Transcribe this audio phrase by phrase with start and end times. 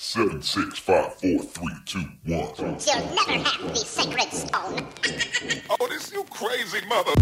[0.00, 2.54] Seven, six, five, four, three, two, one.
[2.56, 4.86] You'll never have the sacred stone.
[5.70, 7.12] Oh, this you crazy mother.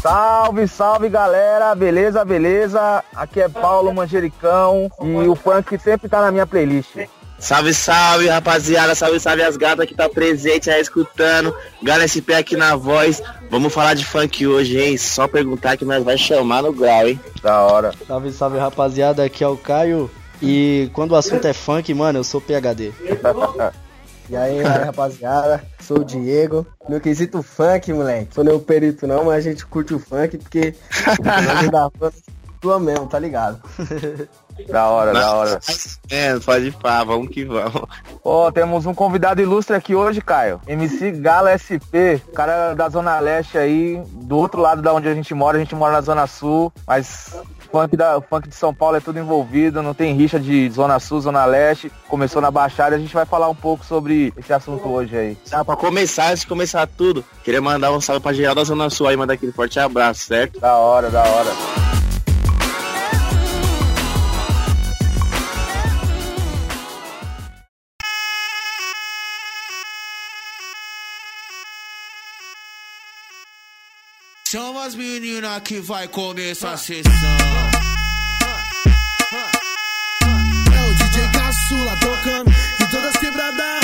[0.00, 3.04] Salve, salve galera, beleza, beleza?
[3.14, 6.96] Aqui é Paulo Manjericão e o funk sempre tá na minha playlist.
[7.42, 8.94] Salve, salve, rapaziada.
[8.94, 11.52] Salve, salve as gatas que tá presente aí escutando.
[11.82, 13.20] Gala SP aqui na voz.
[13.50, 14.96] Vamos falar de funk hoje, hein?
[14.96, 17.20] Só perguntar que nós vai chamar no grau, hein?
[17.42, 17.92] Da hora.
[18.06, 20.08] Salve, salve rapaziada, aqui é o Caio.
[20.40, 22.92] E quando o assunto é funk, mano, eu sou PHD.
[24.30, 26.64] E aí, rapaziada, sou o Diego.
[26.88, 28.32] No quesito funk, moleque.
[28.32, 30.74] Sou nem o perito não, mas a gente curte o funk porque
[31.22, 32.22] nós da funk
[32.62, 33.60] tua mesmo, tá ligado?
[34.68, 35.60] Da hora, da hora.
[36.10, 37.82] É, pode pá, vamos que vamos.
[38.24, 40.60] Ó, temos um convidado ilustre aqui hoje, Caio.
[40.66, 45.34] MC Gala SP, cara da Zona Leste aí, do outro lado da onde a gente
[45.34, 47.34] mora, a gente mora na Zona Sul, mas
[47.70, 51.20] funk, da, funk de São Paulo é tudo envolvido, não tem rixa de Zona Sul,
[51.22, 55.16] Zona Leste, começou na Baixada, a gente vai falar um pouco sobre esse assunto hoje
[55.16, 55.36] aí.
[55.48, 58.90] Tá, pra começar, antes de começar tudo, queria mandar um salve pra geral da Zona
[58.90, 60.60] Sul aí, mandar aquele forte abraço, certo?
[60.60, 62.11] Da hora, da hora.
[74.84, 77.12] As meninas que vai começar a sessão.
[80.74, 83.82] É o DJ Caçula tocando em todas as quebradas.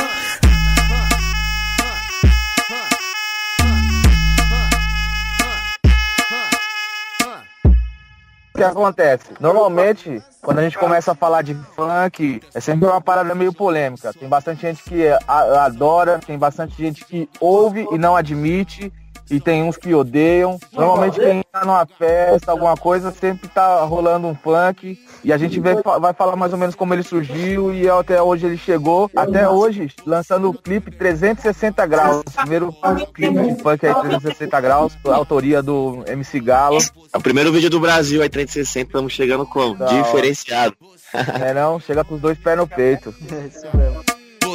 [8.55, 9.27] O que acontece?
[9.39, 14.13] Normalmente, quando a gente começa a falar de funk, é sempre uma parada meio polêmica.
[14.13, 18.93] Tem bastante gente que a- adora, tem bastante gente que ouve e não admite.
[19.31, 20.59] E tem uns que odeiam.
[20.73, 24.99] Normalmente quem tá numa festa, alguma coisa, sempre tá rolando um funk.
[25.23, 28.47] E a gente vê- vai falar mais ou menos como ele surgiu e até hoje
[28.47, 29.11] ele chegou.
[29.15, 32.23] Até hoje, lançando o clipe 360 graus.
[32.27, 32.73] O primeiro
[33.13, 36.79] clipe de funk aí, 360 graus, autoria do MC Galo.
[37.13, 39.75] É o primeiro vídeo do Brasil aí, 360, estamos chegando como?
[39.83, 40.03] Hora.
[40.03, 40.75] Diferenciado.
[41.43, 43.15] É não, chega com os dois pés no peito.
[43.31, 44.08] É isso mesmo.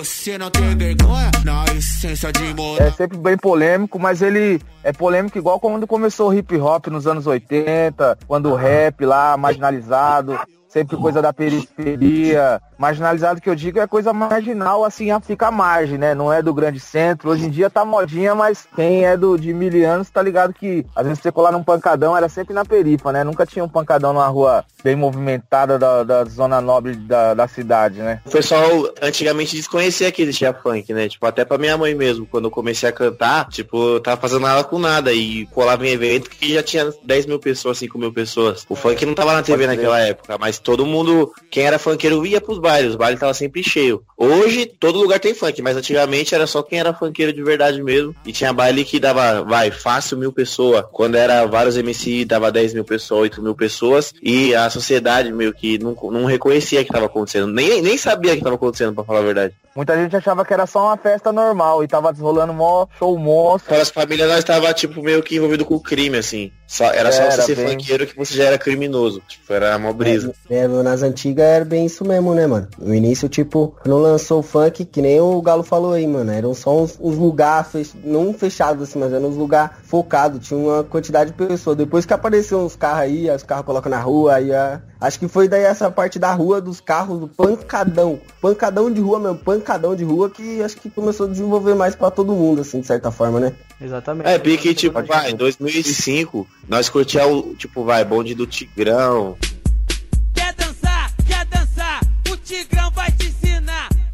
[0.04, 2.88] Você não tem vergonha na essência de morar.
[2.88, 7.08] É sempre bem polêmico, mas ele é polêmico igual quando começou o hip hop nos
[7.08, 10.38] anos 80, quando o rap lá, marginalizado,
[10.68, 12.62] sempre coisa da periferia.
[12.84, 16.14] Marginalizado que eu digo é coisa marginal, assim, fica à margem, né?
[16.14, 17.30] Não é do grande centro.
[17.30, 20.86] Hoje em dia tá modinha, mas quem é do de mil anos tá ligado que
[20.94, 23.24] às vezes você colar num pancadão era sempre na perifa, né?
[23.24, 28.02] Nunca tinha um pancadão numa rua bem movimentada da, da zona nobre da, da cidade,
[28.02, 28.20] né?
[28.26, 28.68] O pessoal
[29.02, 31.08] antigamente desconhecia que existia funk, né?
[31.08, 34.42] Tipo, até pra minha mãe mesmo, quando eu comecei a cantar, tipo, eu tava fazendo
[34.42, 38.12] nada com nada e colava em evento que já tinha 10 mil pessoas, 5 mil
[38.12, 38.66] pessoas.
[38.68, 42.26] O funk não tava na TV Pode naquela época, mas todo mundo, quem era funkeiro
[42.26, 44.04] ia pros bailes, os bailes tava sempre cheio.
[44.18, 48.16] Hoje, todo lugar tem funk, mas antigamente era só quem era funkeiro de verdade mesmo.
[48.26, 50.86] E tinha baile que dava, vai, fácil mil pessoas.
[50.92, 54.14] Quando era vários MC, dava 10 mil pessoas, 8 mil pessoas.
[54.22, 57.48] E a sociedade meio que não, não reconhecia que tava acontecendo.
[57.48, 59.54] Nem, nem sabia que tava acontecendo, pra falar a verdade.
[59.76, 63.70] Muita gente achava que era só uma festa normal e tava rolando mó show monstro.
[63.70, 66.52] Para as famílias nós tava, tipo, meio que envolvido com o crime, assim.
[66.68, 67.70] Só, era só Era, você ser bem.
[67.70, 69.22] funkeiro que você já era criminoso.
[69.28, 70.34] Tipo, era mó brisa.
[70.50, 72.68] É, nas antigas era bem isso mesmo, né, mano?
[72.78, 76.32] No início, tipo, não lançou o funk, que nem o Galo falou aí, mano.
[76.32, 77.92] Eram só uns, uns lugares, fech...
[78.04, 80.48] não fechados assim, mas eram uns lugares focados.
[80.48, 81.76] Tinha uma quantidade de pessoas.
[81.76, 84.82] Depois que apareceu uns carros aí, os carros colocam na rua, aí a...
[85.02, 88.22] Acho que foi daí essa parte da rua dos carros, do pancadão.
[88.42, 92.10] Pancadão de rua mesmo, pancadão de rua que acho que começou a desenvolver mais pra
[92.10, 93.54] todo mundo, assim, de certa forma, né?
[93.82, 94.30] Exatamente.
[94.30, 99.36] É, pique, tipo, vai, em 2005, nós curtia o, tipo, vai, bonde do Tigrão,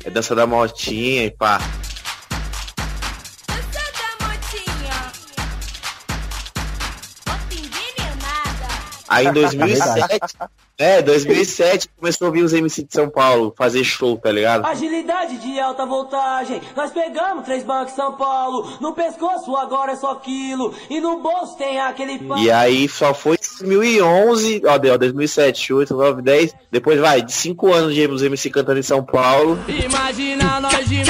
[0.10, 1.60] é dança da motinha e pá.
[3.48, 5.12] Dança da motinha.
[7.26, 8.68] Bota envenenada.
[9.08, 10.36] Aí em 2007,
[10.80, 14.66] é, 2007 começou a vir os MC de São Paulo fazer show, tá ligado?
[14.66, 18.78] Agilidade de alta voltagem, nós pegamos três bancos São Paulo.
[18.80, 22.22] No pescoço agora é só quilo, e no bolso tem aquele.
[22.38, 27.34] E aí só foi em 2011, ó, deu 2007, 8, 9, 10, depois vai, de
[27.34, 29.60] 5 anos de MC cantando em São Paulo.
[29.68, 31.04] Imagina nós de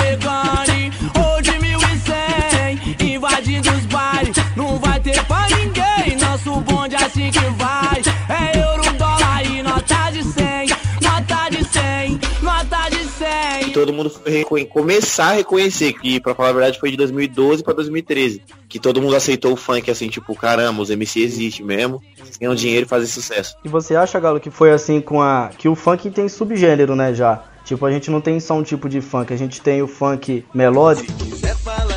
[13.80, 17.64] todo mundo foi reconhe- começar a reconhecer que, pra falar a verdade, foi de 2012
[17.64, 18.42] pra 2013.
[18.68, 22.02] Que todo mundo aceitou o funk, assim, tipo, caramba, os MC existem mesmo,
[22.40, 23.56] ganham dinheiro e fazem sucesso.
[23.64, 25.50] E você acha, Galo, que foi assim com a.
[25.58, 27.44] Que o funk tem subgênero, né, já?
[27.66, 30.44] Tipo, a gente não tem só um tipo de funk, a gente tem o funk
[30.54, 31.12] melódico.
[31.14, 31.89] quiser falar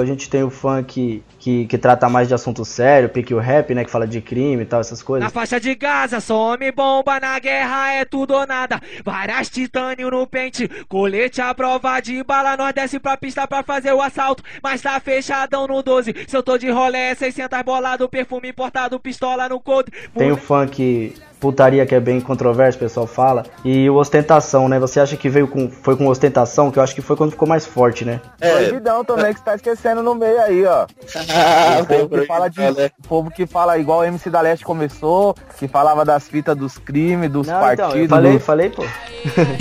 [0.00, 3.74] A gente tem o funk que, que trata mais de assunto sério, pique o rap,
[3.74, 3.84] né?
[3.84, 5.32] Que fala de crime e tal, essas Na coisas.
[5.32, 8.80] faixa de Gaza, só homem bomba na guerra é tudo ou nada.
[9.04, 12.56] Várias titânio no pente, colete à prova de bala.
[12.56, 16.14] Nós desce pra pista pra fazer o assalto, mas tá fechadão no 12.
[16.26, 19.90] Se eu tô de rolé, é 600 bolado, perfume importado, pistola no cold.
[20.16, 23.44] Tem o funk putaria que é bem controverso, o pessoal fala.
[23.64, 24.78] E o ostentação, né?
[24.78, 25.70] Você acha que veio com.
[25.70, 26.70] Foi com ostentação?
[26.70, 28.20] Que eu acho que foi quando ficou mais forte, né?
[28.38, 30.86] Proibidão também que você tá esquecendo no meio aí, ó.
[31.34, 34.64] Ah, o, povo que fala de, o povo que fala igual o MC da Leste
[34.64, 37.94] começou, que falava das fitas dos crimes, dos Não, partidos.
[37.94, 38.84] então, eu falei, dos- falei, pô.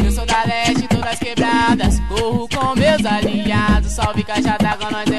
[0.04, 2.00] Eu sou da leste, todas quebradas.
[2.09, 3.92] Corro com meus aliados.
[3.92, 5.18] Salve caixa d'água, nós é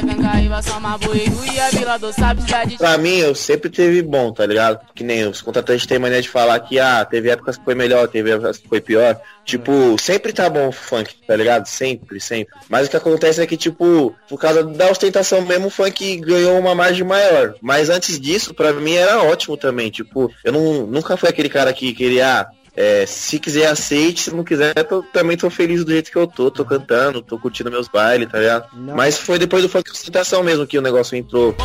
[1.54, 4.80] e a Vila do Sábio, cidade de Pra mim, eu sempre teve bom, tá ligado?
[4.94, 8.08] Que nem os contratantes têm mania de falar que, ah, teve épocas que foi melhor,
[8.08, 9.18] teve épocas que foi pior.
[9.44, 11.66] Tipo, sempre tá bom o funk, tá ligado?
[11.66, 12.54] Sempre, sempre.
[12.68, 16.58] Mas o que acontece é que, tipo, por causa da ostentação mesmo, o funk ganhou
[16.58, 17.54] uma margem maior.
[17.62, 19.90] Mas antes disso, pra mim era ótimo também.
[19.90, 22.46] Tipo, eu não, nunca fui aquele cara que queria, ah,
[22.80, 26.28] é, se quiser aceite, se não quiser, eu também tô feliz do jeito que eu
[26.28, 28.68] tô, tô cantando, tô curtindo meus bailes, tá ligado?
[28.72, 31.56] Mas foi depois do funk ostentação mesmo que o negócio entrou.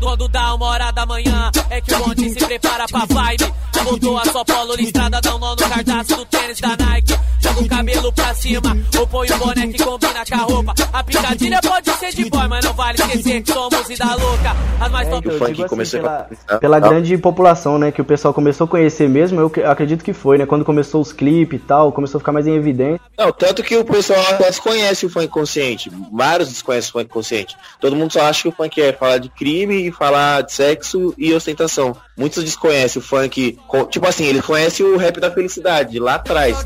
[0.00, 3.52] Quando dá uma hora da manhã, é que o bonde se prepara pra vibe.
[3.84, 7.14] Voltou a sua polo listrada, dá um nó no cardaço do tênis da Nike.
[7.40, 10.74] Joga o cabelo pra cima, ou põe o boné que combina com a roupa.
[10.92, 14.56] A picadilha pode ser de boy, mas não vale esquecer que somos vida louca.
[14.80, 16.28] As mais top Eu digo assim, pela,
[16.60, 16.80] pela Ah.
[16.80, 17.90] grande população, né?
[17.90, 20.44] Que o pessoal começou a conhecer mesmo, eu acredito que foi, né?
[20.44, 23.00] Quando começou os clipes e tal, começou a ficar mais em evidência.
[23.18, 25.90] Não, tanto que o pessoal até desconhece o funk consciente.
[26.12, 27.56] Vários desconhecem o funk consciente.
[27.80, 31.14] Todo mundo só acha que o funk é falar de crime e falar de sexo
[31.16, 31.96] e ostentação.
[32.16, 33.58] Muitos desconhecem o funk.
[33.90, 36.56] Tipo assim, eles conhecem o rap da felicidade, lá atrás.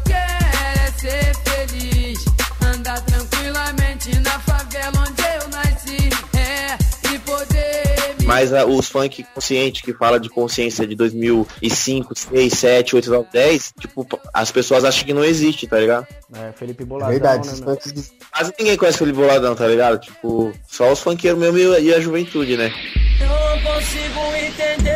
[8.24, 13.28] Mas ah, os funk consciente que fala de consciência de 2005, 6, 7, 8, 9,
[13.32, 16.06] 10, tipo, as pessoas acham que não existe, tá ligado?
[16.34, 19.98] É, Felipe Boladão, Verdade, né, funks de Quase ninguém conhece Felipe Boladão, tá ligado?
[20.00, 22.72] Tipo, só os funkeiros mesmo e e a juventude, né?
[23.20, 24.93] Eu não consigo entender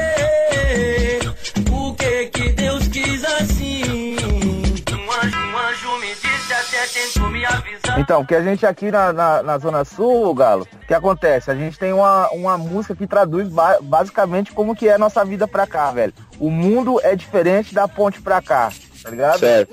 [7.98, 11.50] Então, que a gente aqui na, na, na Zona Sul, Galo, o que acontece?
[11.50, 15.24] A gente tem uma, uma música que traduz ba- basicamente como que é a nossa
[15.24, 16.12] vida pra cá, velho.
[16.38, 18.70] O mundo é diferente da ponte pra cá,
[19.02, 19.38] tá ligado?
[19.40, 19.70] Certo.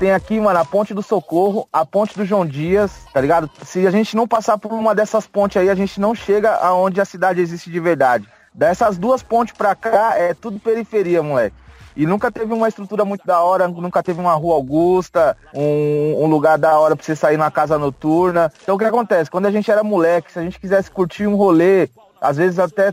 [0.00, 3.50] Tem aqui, mano, a ponte do Socorro, a ponte do João Dias, tá ligado?
[3.66, 7.02] Se a gente não passar por uma dessas pontes aí, a gente não chega aonde
[7.02, 8.26] a cidade existe de verdade.
[8.54, 11.54] Dessas duas pontes pra cá, é tudo periferia, moleque.
[11.94, 16.26] E nunca teve uma estrutura muito da hora, nunca teve uma rua Augusta, um, um
[16.28, 18.50] lugar da hora pra você sair na casa noturna.
[18.62, 19.30] Então o que acontece?
[19.30, 22.92] Quando a gente era moleque, se a gente quisesse curtir um rolê, às vezes até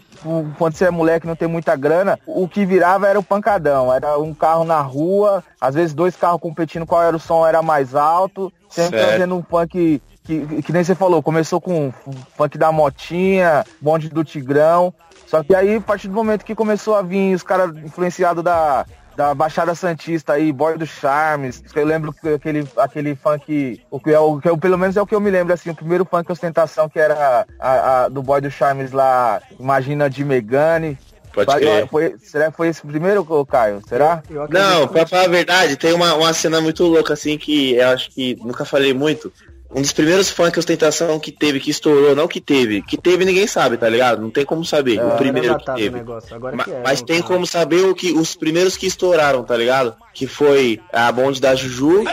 [0.58, 3.94] quando você é moleque e não tem muita grana, o que virava era o pancadão.
[3.94, 7.62] Era um carro na rua, às vezes dois carros competindo qual era o som era
[7.62, 9.10] mais alto, sempre Certo.
[9.10, 11.92] trazendo um funk que, que nem você falou, começou com
[12.36, 14.94] funk da motinha, bonde do Tigrão.
[15.26, 18.86] Só que aí, a partir do momento que começou a vir os caras influenciados da,
[19.18, 24.12] da Baixada Santista aí, Boy do Charmes, eu lembro que aquele, aquele funk, o que,
[24.12, 26.06] é, o que eu, pelo menos é o que eu me lembro, assim, o primeiro
[26.06, 31.00] funk ostentação que era a, a- do Boy do Charmes lá, Imagina de Megane.
[31.34, 31.88] Pode crer.
[31.88, 33.82] Foi, será que foi esse primeiro, Caio?
[33.90, 34.22] Será?
[34.50, 38.12] Não, pra falar a verdade, tem uma, uma cena muito louca, assim, que eu acho
[38.12, 39.34] que nunca falei muito.
[39.70, 43.46] Um dos primeiros funk ostentação que teve, que estourou, não que teve, que teve ninguém
[43.48, 44.22] sabe, tá ligado?
[44.22, 45.90] Não tem como saber, o Era primeiro que teve.
[45.98, 47.28] negócio, agora Ma- que é, mas tem sabe.
[47.28, 49.94] como saber o que os primeiros que estouraram, tá ligado?
[50.14, 52.04] Que foi a bonde da Juju.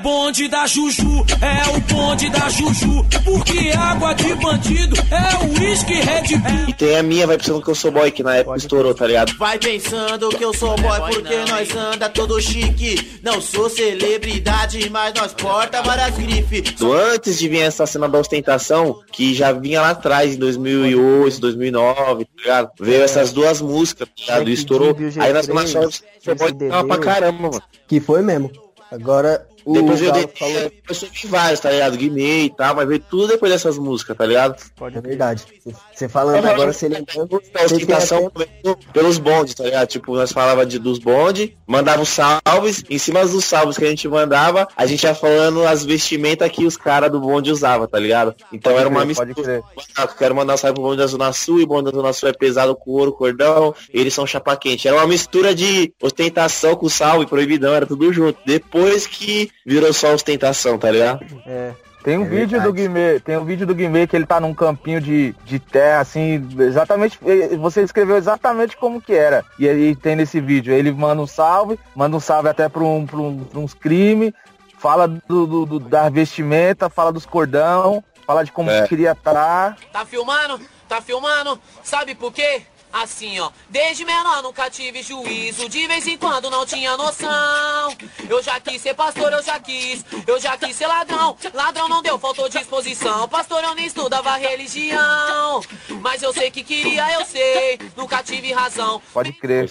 [0.00, 3.04] É o bonde da Juju, é o bonde da Juju.
[3.22, 6.68] Porque água de bandido é o uísque Red Bull.
[6.68, 9.06] E tem a minha, vai pensando que eu sou boy, que na época estourou, tá
[9.06, 9.36] ligado?
[9.36, 13.20] Vai pensando que eu sou boy porque nós anda todo chique.
[13.22, 16.72] Não sou celebridade, mas nós porta várias grifes.
[16.76, 21.40] Do Antes de vir essa cena da ostentação, que já vinha lá atrás, em 2008,
[21.40, 22.70] 2009, tá ligado?
[22.80, 24.48] Veio essas duas músicas, tá ligado?
[24.48, 24.96] E estourou.
[25.18, 26.02] Aí nós começamos
[26.72, 27.62] a pra caramba, mano.
[27.86, 28.50] Que foi mesmo.
[28.90, 30.54] Agora, o Depois eu Galo falou...
[30.56, 30.72] eu
[31.12, 31.96] vi vários, tá ligado?
[31.96, 34.56] Guimê e tal, mas veio tudo depois dessas músicas, tá ligado?
[34.80, 35.44] É verdade.
[35.94, 37.42] Você falando agora, você lembrando...
[37.54, 38.30] A ostentação
[38.92, 39.88] pelos bondes, tá ligado?
[39.88, 43.90] Tipo, nós falava de, dos bondes, mandava os salves, em cima dos salves que a
[43.90, 47.98] gente mandava, a gente ia falando as vestimentas que os caras do bonde usavam, tá
[47.98, 48.34] ligado?
[48.52, 49.62] Então Pode era uma crer, pode mistura.
[50.18, 52.28] Quero mandar um salve pro bonde da Zona Sul, e o bonde da Zona Sul
[52.28, 54.86] é pesado com ouro, cordão, eles são chapa quente.
[54.88, 58.38] Era uma mistura de ostentação com salve, proibidão, era tudo junto.
[58.44, 61.24] Depois que virou só ostentação, tá ligado?
[61.46, 61.72] É.
[62.02, 62.64] Tem um É vídeo verdade.
[62.64, 66.00] do Guimê, tem um vídeo do Guimê que ele tá num campinho de, de terra,
[66.00, 67.18] assim, exatamente,
[67.58, 69.44] você descreveu exatamente como que era.
[69.58, 73.04] E aí tem nesse vídeo, ele manda um salve, manda um salve até pra, um,
[73.04, 74.32] pra, um, pra uns crimes,
[74.78, 78.86] fala do, do, do- da vestimenta, fala dos cordão, fala de como É.
[78.88, 79.76] queria estar.
[79.92, 80.58] Tá filmando?
[80.88, 81.60] Tá filmando?
[81.84, 82.62] Sabe por quê?
[82.92, 87.94] Assim, ó, desde menor nunca tive juízo, de vez em quando não tinha noção.
[88.28, 91.36] Eu já quis ser pastor, eu já quis, eu já quis ser ladrão.
[91.54, 93.28] Ladrão não deu, faltou disposição.
[93.28, 95.62] Pastor eu nem estudava religião,
[96.00, 99.00] mas eu sei que queria, eu sei, nunca tive razão.
[99.12, 99.70] Pode crer.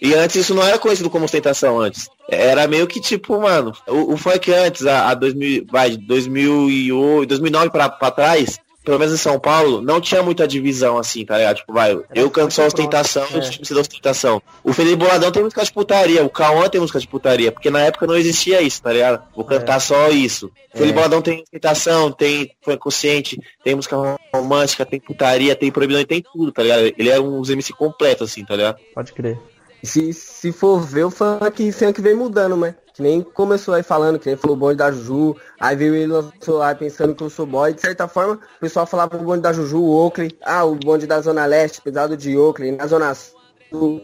[0.00, 2.08] E antes isso não era conhecido como ostentação antes.
[2.28, 7.28] Era meio que tipo, mano, o, o funk antes, a, a 2000, vai, de 2008,
[7.28, 11.38] 2009 pra, pra trás, pelo menos em São Paulo, não tinha muita divisão assim, tá
[11.38, 11.56] ligado?
[11.56, 14.42] Tipo, vai, eu canto só ostentação e os tipos da ostentação.
[14.62, 17.80] O Felipe Boladão tem música de putaria, o Cauã tem música de putaria, porque na
[17.80, 19.22] época não existia isso, tá ligado?
[19.34, 20.50] Vou cantar só isso.
[20.74, 23.96] O Felipe Boladão tem ostentação, tem funk consciente, tem música
[24.34, 26.92] romântica, tem putaria, tem proibidão, tem tudo, tá ligado?
[26.98, 28.78] Ele era um MC completo, assim, tá ligado?
[28.94, 29.38] Pode crer.
[29.82, 32.74] Se, se for ver, o funk, funk vem mudando, né?
[32.94, 36.12] Que nem começou aí falando, que nem falou o bonde da Juju, aí veio ele
[36.46, 37.72] lá pensando que eu sou boy.
[37.72, 41.04] De certa forma, o pessoal falava o bonde da Juju, o Oakley, ah, o bonde
[41.04, 44.00] da Zona Leste, pesado de Oakley, na Zona Sul,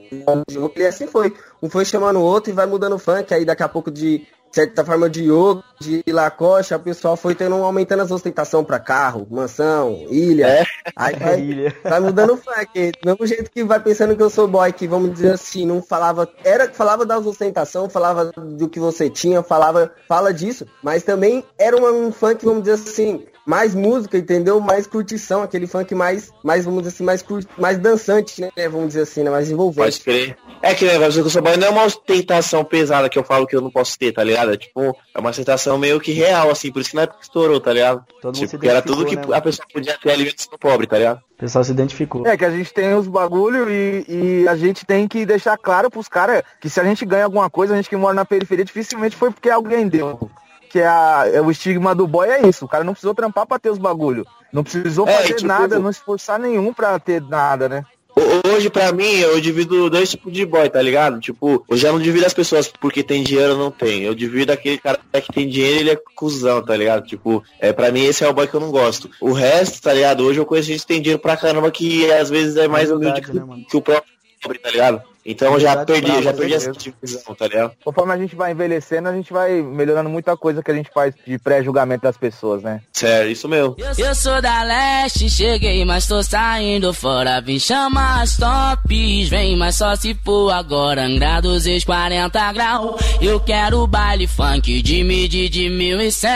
[0.49, 1.32] de Oakley, e assim foi.
[1.62, 4.26] Um foi chamando o outro e vai mudando o funk, aí daqui a pouco de
[4.50, 9.26] certa forma de yoga, de lacoste, o pessoal foi tendo aumentando as ostentação pra carro,
[9.30, 10.47] mansão, ilha.
[10.47, 10.64] É.
[10.95, 11.76] Aí vai, Ilha.
[11.83, 12.92] vai mudando o funk.
[13.02, 15.83] Do mesmo jeito que vai pensando que eu sou boy, que vamos dizer assim, não
[15.83, 16.28] falava.
[16.45, 19.92] Era falava da ostentação, falava do que você tinha, falava.
[20.09, 24.61] Fala disso, mas também era um, um funk, vamos dizer assim, mais música, entendeu?
[24.61, 28.68] Mais curtição, aquele funk mais, mais vamos dizer assim, mais, cur- mais dançante, né?
[28.68, 29.30] Vamos dizer assim, né?
[29.30, 29.99] Mais envolvente.
[29.99, 30.37] Pode crer.
[30.62, 33.18] É que, né, vai dizer que eu sou boy não é uma ostentação pesada que
[33.18, 34.52] eu falo que eu não posso ter, tá ligado?
[34.52, 37.59] É tipo, é uma ostentação meio que real, assim, por isso que na época estourou,
[37.61, 38.04] tá ligado?
[38.20, 40.59] Todo mundo tipo, que era tudo que né, a pessoa podia ter ali mesmo sendo
[40.59, 41.18] pobre, tá ligado?
[41.18, 42.26] O pessoal se identificou.
[42.26, 45.90] É que a gente tem os bagulho e, e a gente tem que deixar claro
[45.90, 48.64] pros caras que se a gente ganha alguma coisa, a gente que mora na periferia,
[48.64, 50.30] dificilmente foi porque alguém deu.
[50.70, 52.64] Que é, a- é o estigma do boy é isso.
[52.64, 54.24] O cara não precisou trampar pra ter os bagulho.
[54.52, 57.84] Não precisou É, fazer tipo, nada, não esforçar nenhum pra ter nada, né?
[58.16, 61.18] Ho- Hoje, pra mim, eu divido dois tipos de boy, tá ligado?
[61.20, 64.02] Tipo, eu já não divido as pessoas porque tem dinheiro ou não tem.
[64.02, 67.06] Eu divido aquele cara que tem dinheiro e ele é cuzão, tá ligado?
[67.06, 69.10] Tipo, é, pra mim esse é o boy que eu não gosto.
[69.20, 70.24] O resto, tá ligado?
[70.24, 73.20] Hoje eu conheço gente que tem dinheiro pra caramba que às vezes é mais humilde
[73.20, 74.12] verdade, que, né, que o próprio
[74.42, 75.02] pobre, tá ligado?
[75.24, 77.72] Então eu já perdi, já perdi essa divisão, tá ligado?
[77.84, 81.14] Conforme a gente vai envelhecendo, a gente vai melhorando muita coisa que a gente faz
[81.26, 82.80] de pré-julgamento das pessoas, né?
[82.92, 83.76] Sério, isso mesmo.
[83.98, 87.40] Eu sou da leste, cheguei, mas tô saindo fora.
[87.40, 91.02] Vim chamar as tops, vem, mas só se for agora.
[91.02, 93.00] Angra 240 graus.
[93.20, 96.30] Eu quero baile funk de medir de 1100.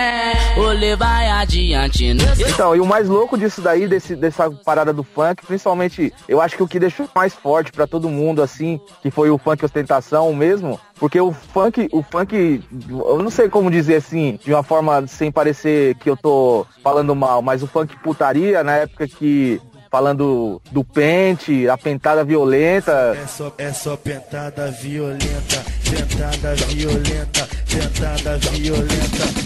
[0.59, 2.15] Olê vai adiante.
[2.15, 2.25] né?
[2.39, 6.57] Então, e o mais louco disso daí, desse, dessa parada do funk, principalmente, eu acho
[6.57, 10.33] que o que deixou mais forte pra todo mundo, assim, que foi o funk ostentação
[10.35, 15.07] mesmo, porque o funk, o funk, eu não sei como dizer assim, de uma forma
[15.07, 20.61] sem parecer que eu tô falando mal, mas o funk putaria, na época que falando
[20.73, 25.65] do pente, a pentada violenta, É só, é só pentada violenta,
[25.95, 29.45] pentada violenta, pentada violenta.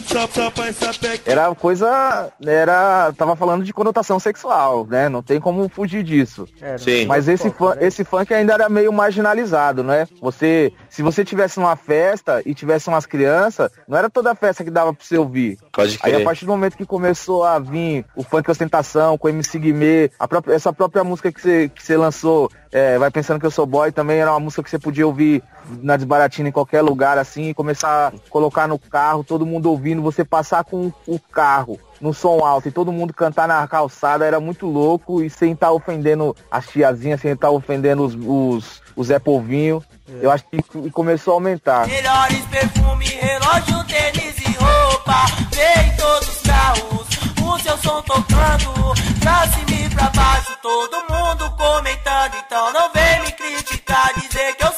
[1.26, 2.32] Era coisa.
[2.44, 3.12] Era.
[3.16, 5.08] Tava falando de conotação sexual, né?
[5.08, 6.46] Não tem como fugir disso.
[6.78, 7.06] Sim.
[7.06, 10.08] Mas esse, fun- esse funk ainda era meio marginalizado, né?
[10.20, 10.72] Você.
[10.88, 14.92] Se você tivesse numa festa e tivesse umas crianças, não era toda festa que dava
[14.94, 15.58] pra você ouvir.
[15.72, 16.24] Pode Aí a crer.
[16.24, 20.26] partir do momento que começou a vir o funk ostentação, com o MC Guimê, a
[20.26, 23.66] própria- essa própria música que você, que você lançou, é, Vai Pensando Que Eu Sou
[23.66, 25.42] Boy, também era uma música que você podia ouvir
[25.82, 25.96] na
[26.38, 30.24] desbaratina em qualquer lugar assim, e começar a colocar no carro, todo mundo ouvindo, você
[30.24, 34.66] passar com o carro no som alto e todo mundo cantar na calçada, era muito
[34.66, 39.82] louco e sem estar ofendendo as tiazinhas, sem estar ofendendo os, os, os Zé Povinho.
[40.22, 41.86] Eu acho que começou a aumentar.
[41.86, 45.26] Melhores perfume, relógio, tênis e roupa.
[45.50, 47.08] Vem todos os carros,
[47.42, 48.94] o seu som tocando.
[49.20, 52.36] Pra cima e pra baixo, todo mundo comentando.
[52.46, 54.77] Então não vem me criticar, dizer que eu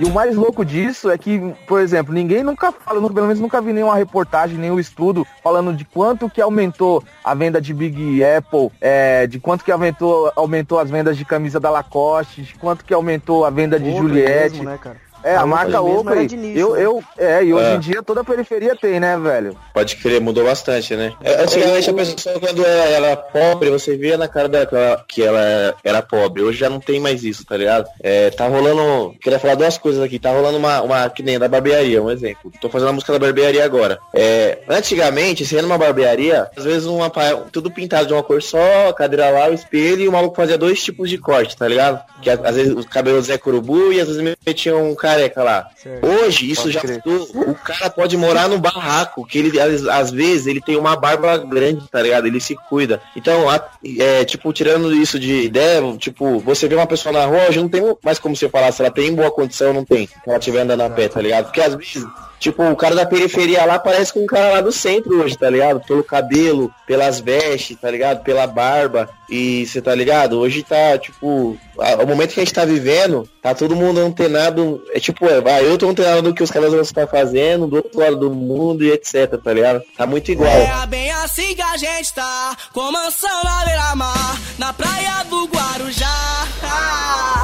[0.00, 3.60] E o mais louco disso é que, por exemplo, ninguém nunca fala, pelo menos nunca
[3.60, 8.70] vi nenhuma reportagem, nenhum estudo falando de quanto que aumentou a venda de Big Apple,
[8.80, 12.94] é, de quanto que aumentou, aumentou as vendas de camisa da Lacoste, de quanto que
[12.94, 14.50] aumentou a venda de Oakley Juliette.
[14.56, 15.07] mesmo, né, cara?
[15.22, 16.82] É, a A marca Oakley de nicho, eu, né?
[16.84, 17.74] eu, é, e hoje É.
[17.74, 19.56] em dia toda a periferia tem, né, velho?
[19.74, 21.12] Pode crer, mudou bastante, né?
[21.22, 24.74] É, Antigamente a pessoa quando ela ela era pobre, você via na cara dela que
[24.76, 26.42] ela, que ela era pobre.
[26.42, 27.86] Hoje já não tem mais isso, tá ligado?
[28.00, 29.14] É, tá rolando.
[29.20, 30.18] Queria falar duas coisas aqui.
[30.18, 32.52] Tá rolando uma, uma que nem da barbearia, um exemplo.
[32.60, 33.98] Tô fazendo a música da barbearia agora.
[34.14, 37.10] É, antigamente, se ia numa barbearia, às vezes uma,
[37.52, 40.82] tudo pintado de uma cor só, cadeira lá, o espelho, e o maluco fazia dois
[40.82, 42.00] tipos de corte, tá ligado?
[42.22, 45.68] Que às vezes os cabelos Zé Curubu e às vezes metiam um careca lá.
[46.02, 47.02] Hoje isso Pode já crer.
[47.04, 47.28] mudou.
[47.50, 51.36] O cara pode morar no barraco, que ele às, às vezes ele tem uma barba
[51.38, 52.26] grande, tá ligado?
[52.26, 53.00] Ele se cuida.
[53.16, 53.62] Então, a-
[53.98, 57.68] é, tipo, tirando isso de ideia, tipo, você vê uma pessoa na rua, hoje não
[57.68, 60.38] tem mais como você falar se ela tem boa condição ou não tem, se ela
[60.38, 61.44] estiver andando a pé, tá ligado?
[61.46, 62.04] Porque às vezes,
[62.38, 65.48] tipo, o cara da periferia lá parece com um cara lá do centro hoje, tá
[65.48, 65.80] ligado?
[65.86, 68.22] Pelo cabelo, pelas vestes, tá ligado?
[68.22, 69.08] Pela barba.
[69.30, 70.38] E você tá ligado?
[70.38, 74.82] Hoje tá, tipo, o momento que a gente tá vivendo, tá todo mundo antenado.
[74.92, 78.16] É tipo, vai, eu tô antenado do que os caras estão fazendo, do outro lado
[78.16, 79.82] do mundo e etc, tá ligado?
[79.96, 80.50] Tá muito igual.
[80.50, 86.46] É bem assim que a gente tá, com mansão na beira-mar, na praia do Guarujá.
[86.62, 87.37] Ah,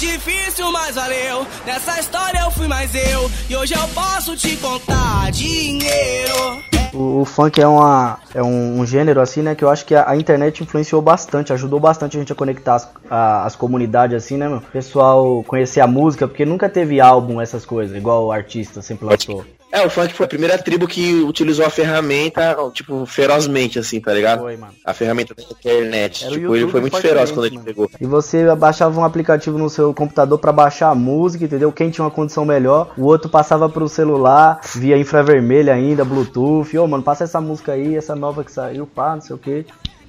[0.00, 1.46] difícil, mas valeu.
[1.66, 6.62] Nessa história eu fui mais eu, e hoje eu posso te contar dinheiro.
[6.92, 9.54] O, o funk é, uma, é um, um gênero assim, né?
[9.54, 12.74] Que eu acho que a, a internet influenciou bastante, ajudou bastante a gente a conectar
[12.74, 14.60] as, a- as comunidades assim, né, meu?
[14.60, 19.44] Pessoal conhecer a música, porque nunca teve álbum, essas coisas, igual o artista sempre lançou.
[19.72, 24.12] É, o funk foi a primeira tribo que utilizou a ferramenta, tipo, ferozmente, assim, tá
[24.12, 24.40] ligado?
[24.40, 24.72] Foi, mano.
[24.84, 26.24] A ferramenta da internet.
[26.24, 27.66] Era tipo, ele foi muito feroz quando ele mano.
[27.66, 27.90] pegou.
[28.00, 31.70] E você baixava um aplicativo no seu computador pra baixar a música, entendeu?
[31.70, 36.76] Quem tinha uma condição melhor, o outro passava pro celular, via infravermelho ainda, Bluetooth.
[36.76, 39.64] Ô, mano, passa essa música aí, essa nova que saiu, pá, não sei o que.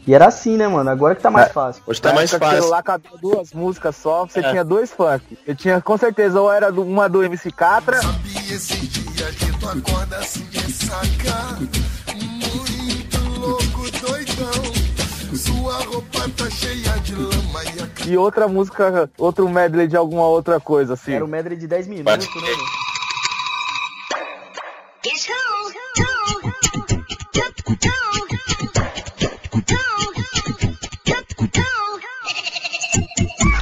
[0.07, 0.89] E era assim, né, mano?
[0.89, 1.53] Agora que tá mais É.
[1.53, 1.83] fácil.
[1.85, 2.57] Hoje tá Na mais fácil.
[2.57, 4.49] celular cabia duas músicas só, você É.
[4.49, 5.37] tinha dois funk.
[5.45, 9.69] Eu tinha com certeza, ou era uma do MC Catra, E esse dia que tu
[9.69, 11.59] acorda assim ressaca
[12.15, 19.47] Muito louco, doidão Sua roupa tá cheia de lama e a e outra música, outro
[19.47, 21.13] medley de alguma outra coisa, assim.
[21.13, 22.63] Era um medley de 10 minutos, Pode né, mano?
[25.03, 25.27] Guess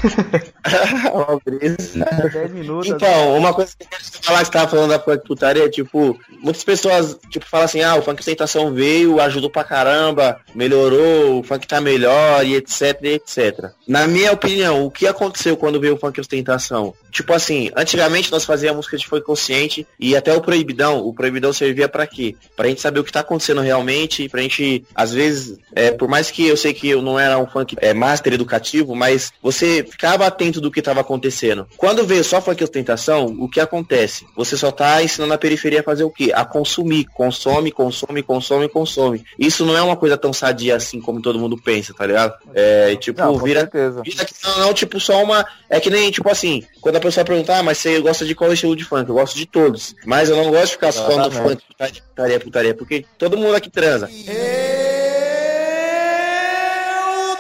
[1.13, 2.05] Uma brisa.
[2.31, 2.89] 10 minutos.
[2.89, 6.63] Então, uma coisa que eu falar você tava falando da funk putaria, é, tipo, muitas
[6.63, 11.67] pessoas, tipo, falam assim, ah, o funk ostentação veio, ajudou pra caramba, melhorou, o funk
[11.67, 13.71] tá melhor, e etc, e etc.
[13.88, 16.93] Na minha opinião, o que aconteceu quando veio o funk ostentação?
[17.11, 21.51] Tipo assim, antigamente nós fazíamos música de funk consciente, e até o proibidão, o proibidão
[21.53, 22.35] servia pra quê?
[22.55, 26.31] Pra gente saber o que tá acontecendo realmente, pra gente, às vezes, é, por mais
[26.31, 30.25] que eu sei que eu não era um funk é, master educativo, mas você ficava
[30.25, 31.67] atento do que estava acontecendo.
[31.77, 34.25] Quando veio só funk ostentação, o que acontece?
[34.35, 36.31] Você só tá ensinando a periferia a fazer o quê?
[36.33, 37.05] A consumir.
[37.13, 39.23] Consome, consome, consome, consome.
[39.37, 42.33] Isso não é uma coisa tão sadia assim como todo mundo pensa, tá ligado?
[42.53, 44.01] É, tipo, Não, vira, certeza.
[44.03, 45.45] vira que não, não, tipo, só uma.
[45.69, 48.53] É que nem, tipo assim, quando a pessoa perguntar, ah, mas você gosta de qual
[48.53, 49.09] estilo de funk?
[49.09, 49.95] Eu gosto de todos.
[50.05, 51.49] Mas eu não gosto de ficar falando Exatamente.
[51.49, 54.09] funk, putaria, putaria, putaria, porque todo mundo aqui transa.
[54.09, 54.33] Eu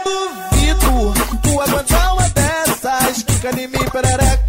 [0.03, 3.25] duvido tu aguentar uma dessas.
[3.55, 4.48] Mim, perereca.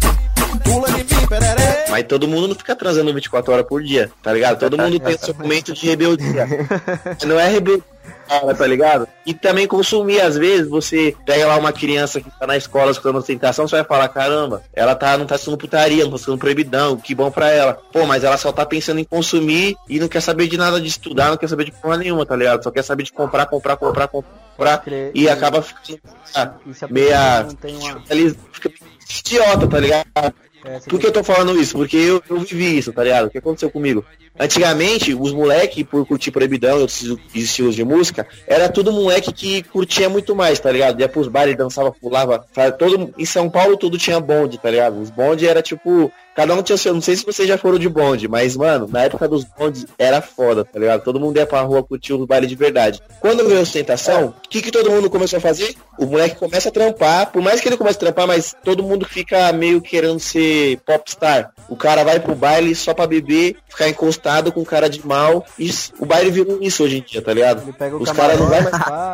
[1.91, 4.57] Mas todo mundo não fica transando 24 horas por dia, tá ligado?
[4.59, 6.47] Todo mundo tem seu momento de rebeldia.
[7.27, 7.83] não é rebeldia,
[8.29, 9.07] cara, tá ligado?
[9.25, 13.17] E também consumir, às vezes, você pega lá uma criança que tá na escola escutando
[13.17, 16.95] ostentação, você vai falar, caramba, ela tá, não tá sendo putaria, não tá sendo proibidão,
[16.95, 17.73] que bom pra ela.
[17.91, 20.87] Pô, mas ela só tá pensando em consumir e não quer saber de nada de
[20.87, 22.63] estudar, não quer saber de porra nenhuma, tá ligado?
[22.63, 25.11] Só quer saber de comprar, comprar, comprar, comprar crer.
[25.13, 25.99] e acaba ficando
[26.33, 27.47] ah, a meia.
[27.63, 28.71] uma- fica
[29.09, 30.33] idiota, tá ligado?
[30.63, 31.75] É, Por que eu tô falando isso?
[31.75, 33.27] Porque eu, eu vivi isso, tá ligado?
[33.27, 34.05] O que aconteceu comigo?
[34.39, 39.61] Antigamente, os moleque, por curtir proibidão e outros estilos de música, era tudo moleque que
[39.63, 40.99] curtia muito mais, tá ligado?
[40.99, 42.45] Ia pros bailes, dançava, pulava.
[42.79, 44.99] Todo, em São Paulo tudo tinha bonde, tá ligado?
[44.99, 46.11] Os bonde era tipo.
[46.33, 46.93] Cada um tinha seu.
[46.93, 50.21] Não sei se vocês já foram de bonde, mas, mano, na época dos bondes era
[50.21, 51.03] foda, tá ligado?
[51.03, 53.01] Todo mundo ia pra rua curtir os bailes de verdade.
[53.19, 55.75] Quando veio a ostentação, o que, que todo mundo começou a fazer?
[55.99, 59.05] O moleque começa a trampar, por mais que ele comece a trampar, mas todo mundo
[59.05, 61.51] fica meio querendo ser popstar.
[61.67, 64.20] O cara vai pro baile só pra beber, ficar encostado
[64.51, 65.45] com cara de mal.
[65.57, 67.63] Isso, o baile virou isso hoje em dia, tá ligado?
[67.63, 68.73] Ele pega o Os caras não vai mais.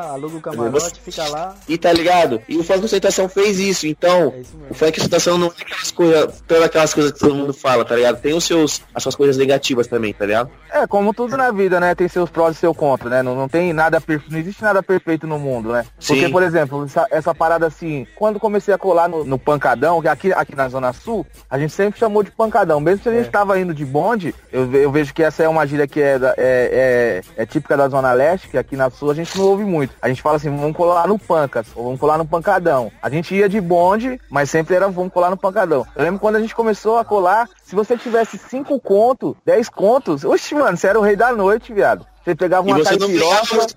[0.09, 1.55] aluga o camarote, fica lá.
[1.67, 2.41] E tá ligado?
[2.47, 3.87] E o funk ostentação fez isso.
[3.87, 7.35] Então, É isso o funk ostentação não é aquelas coisas, todas aquelas coisas que todo
[7.35, 8.19] mundo fala, tá ligado?
[8.21, 10.49] Tem os seus, as suas coisas negativas também, tá ligado?
[10.71, 11.95] É, como tudo na vida, né?
[11.95, 13.21] Tem seus prós e seu contra, né?
[13.23, 15.85] Não, não tem nada perfeito, não existe nada perfeito no mundo, né?
[16.05, 16.31] Porque, Sim.
[16.31, 20.33] por exemplo, essa, essa parada assim, quando comecei a colar no, no pancadão, que aqui,
[20.33, 22.79] aqui na Zona Sul, a gente sempre chamou de pancadão.
[22.79, 25.65] Mesmo se a gente tava indo de bonde, eu, eu vejo que essa é uma
[25.67, 29.11] gíria que é, da- é, é, é típica da Zona Leste, que aqui na Sul
[29.11, 29.93] a gente não ouve muito.
[30.01, 32.91] A gente fala assim, vamos colar no pancas, ou vamos colar no pancadão.
[33.01, 35.85] A gente ia de bonde, mas sempre era vamos colar no pancadão.
[35.95, 40.23] Eu lembro quando a gente começou a colar, se você tivesse 5 contos, 10 contos,
[40.23, 42.05] oxe, mano, você era o rei da noite, viado.
[42.23, 43.67] Você pegava E uma você não ficava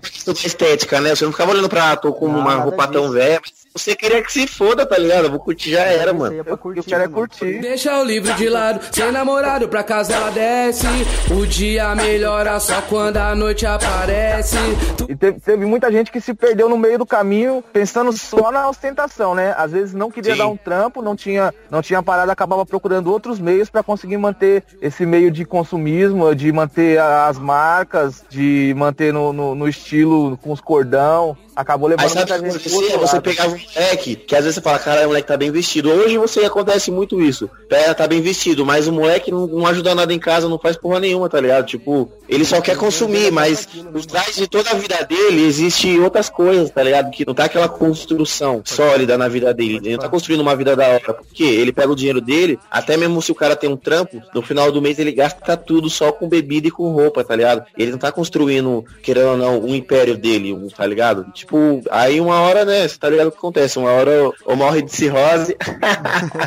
[0.45, 1.15] estética, né?
[1.15, 4.31] Você não ficava olhando pra, tô com uma roupa tão velha, mas você queria que
[4.31, 5.25] se foda, tá ligado?
[5.25, 6.43] Eu vou curtir, já era, mano.
[6.57, 7.61] curtir, eu quero é curtir.
[7.61, 10.85] Deixa o livro de lado, sem namorado pra casa ela desce.
[11.33, 14.57] O dia melhora só quando a noite aparece.
[14.97, 18.51] Tu E teve, teve muita gente que se perdeu no meio do caminho, pensando só
[18.51, 19.55] na ostentação, né?
[19.57, 20.39] Às vezes não queria Sim.
[20.39, 24.63] dar um trampo, não tinha, não tinha parada, acabava procurando outros meios pra conseguir manter
[24.81, 30.51] esse meio de consumismo, de manter as marcas, de manter no, no, no estilo com
[30.51, 31.37] os cordão.
[31.61, 33.21] Acabou Aí levando sabe o muita gente Você lado.
[33.21, 35.91] pegava um moleque, que às vezes você fala, cara, o moleque tá bem vestido.
[35.91, 37.49] Hoje você acontece muito isso.
[37.69, 40.75] Pega, tá bem vestido, mas o moleque não, não ajuda nada em casa, não faz
[40.75, 41.65] porra nenhuma, tá ligado?
[41.65, 46.29] Tipo, ele só quer consumir, mas por trás de toda a vida dele existe outras
[46.29, 47.11] coisas, tá ligado?
[47.11, 49.77] Que não tá aquela construção sólida na vida dele.
[49.77, 51.13] Ele não tá construindo uma vida da hora.
[51.13, 54.41] Porque ele pega o dinheiro dele, até mesmo se o cara tem um trampo, no
[54.41, 57.63] final do mês ele gasta tudo só com bebida e com roupa, tá ligado?
[57.77, 61.25] Ele não tá construindo, querendo ou não, um império dele, tá ligado?
[61.33, 61.50] Tipo,
[61.89, 63.77] aí uma hora, né, você tá ligado o que acontece?
[63.79, 65.55] Uma hora ou- ou morre de cirrose.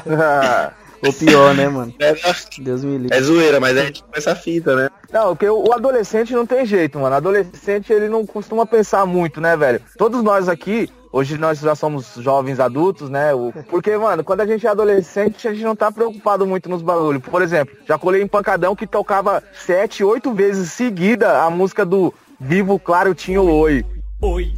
[1.07, 1.93] Ou pior, né, mano?
[1.99, 2.15] é,
[2.63, 3.15] Deus me livre.
[3.15, 4.89] é zoeira, mas é tipo essa fita, né?
[5.13, 7.15] Não, porque o adolescente não tem jeito, mano.
[7.15, 9.83] Adolescente, ele não costuma pensar muito, né, velho?
[9.99, 13.35] Todos nós aqui, hoje nós já somos jovens adultos, né?
[13.35, 16.81] O- Porque, mano, quando a gente é adolescente, a gente não tá preocupado muito nos
[16.81, 17.23] bagulhos.
[17.23, 22.15] Por exemplo, já colei em pancadão que tocava sete, oito vezes seguida a música do
[22.41, 23.85] Vivo Claro Tinha o Oi.
[24.23, 24.55] Oi.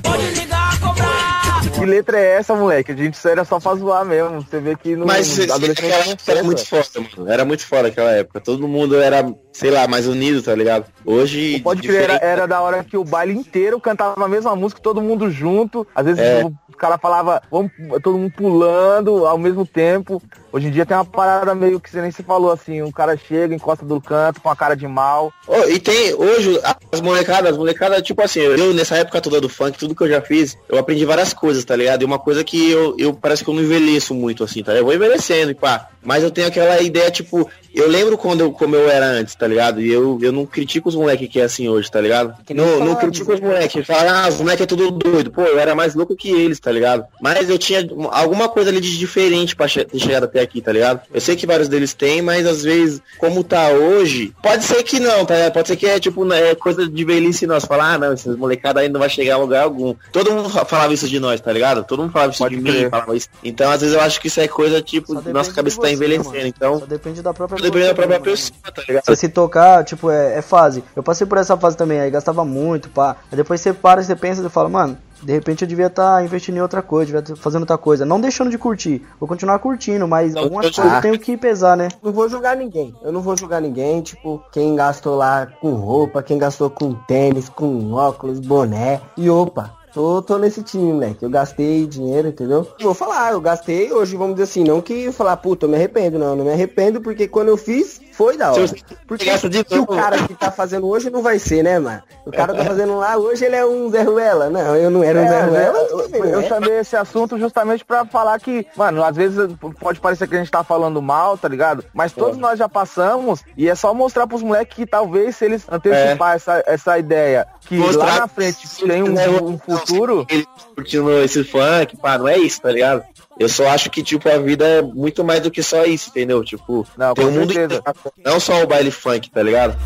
[0.00, 1.42] Pode ligar, cobrar.
[1.72, 2.92] Que letra é essa, moleque?
[2.92, 4.40] A gente era só pra zoar mesmo.
[4.42, 5.86] Você vê que no Mas época
[6.28, 6.84] era muito foda,
[7.16, 7.30] mano.
[7.30, 8.40] Era muito foda aquela época.
[8.40, 10.86] Todo mundo era, sei lá, mais unido, tá ligado?
[11.04, 11.60] Hoje.
[11.60, 15.02] Pode crer, era, era da hora que o baile inteiro cantava a mesma música, todo
[15.02, 15.86] mundo junto.
[15.94, 16.44] Às vezes É.
[16.44, 20.22] o cara falava, vamos, todo mundo pulando ao mesmo tempo.
[20.52, 23.16] Hoje em dia tem uma parada meio que você nem se falou assim, um cara
[23.16, 25.32] chega, encosta do canto com a cara de mal.
[25.48, 26.60] Ô, e tem, hoje,
[26.92, 30.08] as molecadas, as molecadas, tipo assim, eu nessa época toda do funk, tudo que eu
[30.08, 32.02] já fiz, eu aprendi várias coisas, tá ligado?
[32.02, 34.72] E uma coisa que eu, eu parece que eu não envelheço muito, assim, tá?
[34.72, 35.88] Eu vou envelhecendo e pá.
[36.04, 39.46] Mas eu tenho aquela ideia, tipo, eu lembro quando eu, como eu era antes, tá
[39.46, 39.80] ligado?
[39.80, 42.34] E eu, eu não critico os moleques que é assim hoje, tá ligado?
[42.50, 43.86] Nem Não, não critico os moleques.
[43.86, 45.30] Fala, ah, os moleques é tudo doido.
[45.30, 47.04] Pô, eu era mais louco que eles, tá ligado?
[47.20, 50.72] Mas eu tinha alguma coisa ali de diferente pra che- ter chegado até aqui, tá
[50.72, 51.00] ligado?
[51.12, 55.00] Eu sei que vários deles têm, mas às vezes, como tá hoje, pode ser que
[55.00, 55.52] não, tá ligado?
[55.52, 57.64] Pode ser que é tipo, né, é coisa de velhice nós.
[57.64, 59.94] Falar, ah, não, esses molecadas ainda não vai chegar a lugar algum.
[60.12, 61.84] Todo mundo fa- falava isso de nós, tá ligado?
[61.84, 62.84] Todo mundo falava isso Pode de crer.
[62.84, 63.28] mim, falava isso.
[63.42, 65.88] Então, às vezes eu acho que isso é coisa, tipo, nossa de cabeça tá você,
[65.88, 66.34] né, envelhecendo.
[66.34, 66.46] mano?
[66.46, 69.04] então, Só depende da própria depende da própria mesmo, pessoa, tá ligado?
[69.06, 70.82] Você se tocar, tipo, é, é fase.
[70.96, 73.16] Eu passei por essa fase também, aí gastava muito, pá.
[73.30, 76.24] Aí depois você para e você pensa e fala, mano, de repente eu devia estar
[76.24, 78.04] investindo em outra coisa, devia estar fazendo outra coisa.
[78.04, 79.02] Não deixando de curtir.
[79.20, 81.88] Vou continuar curtindo, mas algumas eu- coisas eu tenho que pesar, né?
[82.02, 82.94] Não vou julgar ninguém.
[83.02, 87.48] Eu não vou julgar ninguém, tipo, quem gastou lá com roupa, quem gastou com tênis,
[87.48, 89.00] com óculos, boné.
[89.16, 91.22] E opa, Tô, tô nesse time, moleque.
[91.22, 92.66] Eu gastei dinheiro, entendeu?
[92.80, 95.76] Vou falar, eu gastei hoje, vamos dizer assim, não que eu falar, puta, eu me
[95.76, 96.34] arrependo, não.
[96.34, 98.62] Não me arrependo porque quando eu fiz, foi da hora.
[99.06, 102.02] Porque se o cara que tá fazendo hoje não vai ser, né, mano?
[102.26, 104.48] O cara tá fazendo lá, hoje ele é um Zé Ruela.
[104.50, 105.78] Não, eu não era um É, Zé Ruela.
[105.78, 109.38] eu, eu- eu chamei esse assunto justamente pra falar que, mano, às vezes
[109.80, 111.84] pode parecer que a gente tá falando mal, tá ligado?
[111.92, 115.64] Mas todos nós já passamos e é só mostrar pros moleques que talvez se eles
[115.70, 120.26] antecipar essa, essa ideia que Mostrar lá na frente tem um, né, um futuro.
[120.28, 123.02] Ele curtindo esse funk, pá, não é isso, tá ligado?
[123.42, 126.44] Eu só acho que, tipo, a vida é muito mais do que só isso, entendeu?
[126.44, 127.82] Tipo, Não, tem um mundo inteiro,
[128.24, 129.76] não só o baile funk, tá ligado?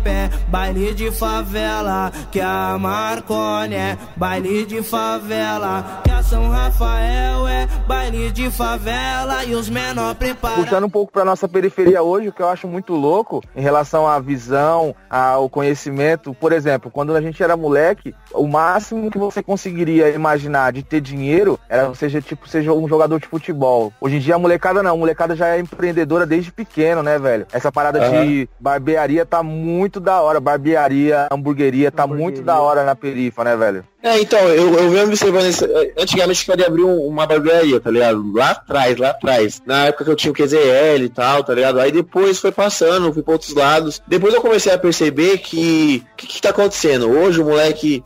[0.00, 2.10] Elipe, baile de favela.
[2.30, 6.00] Que a Marconi é baile de favela.
[6.02, 9.44] Que a São Rafael é baile de favela.
[9.44, 10.64] E os menor preparados.
[10.64, 14.06] Puxando um pouco pra nossa periferia hoje, o que eu acho muito louco em relação
[14.06, 16.34] à visão, ao conhecimento.
[16.34, 21.00] Por exemplo, quando a gente era moleque, o máximo que você conseguiria imaginar de ter
[21.00, 23.92] dinheiro era você tipo, seja um jogador de futebol.
[24.00, 27.46] Hoje em dia a molecada não, a molecada já é empreendedora desde pequeno, né, velho?
[27.52, 30.38] Essa parada de barbearia tá muito da hora.
[30.38, 33.84] Barbearia, hamburgueria tá muito da hora na perifa, né, velho?
[34.02, 35.64] É, então, eu, eu venho observando isso.
[35.66, 38.32] eh, Antigamente eu queria abrir um- uma barbearia, tá ligado?
[38.32, 39.60] Lá atrás, lá atrás.
[39.66, 41.78] Na época que eu tinha o QZL e tal, tá ligado?
[41.78, 44.00] Aí depois foi passando, fui pra outros lados.
[44.08, 46.02] Depois eu comecei a perceber que.
[46.14, 47.10] O que, que tá acontecendo?
[47.10, 48.02] Hoje o moleque.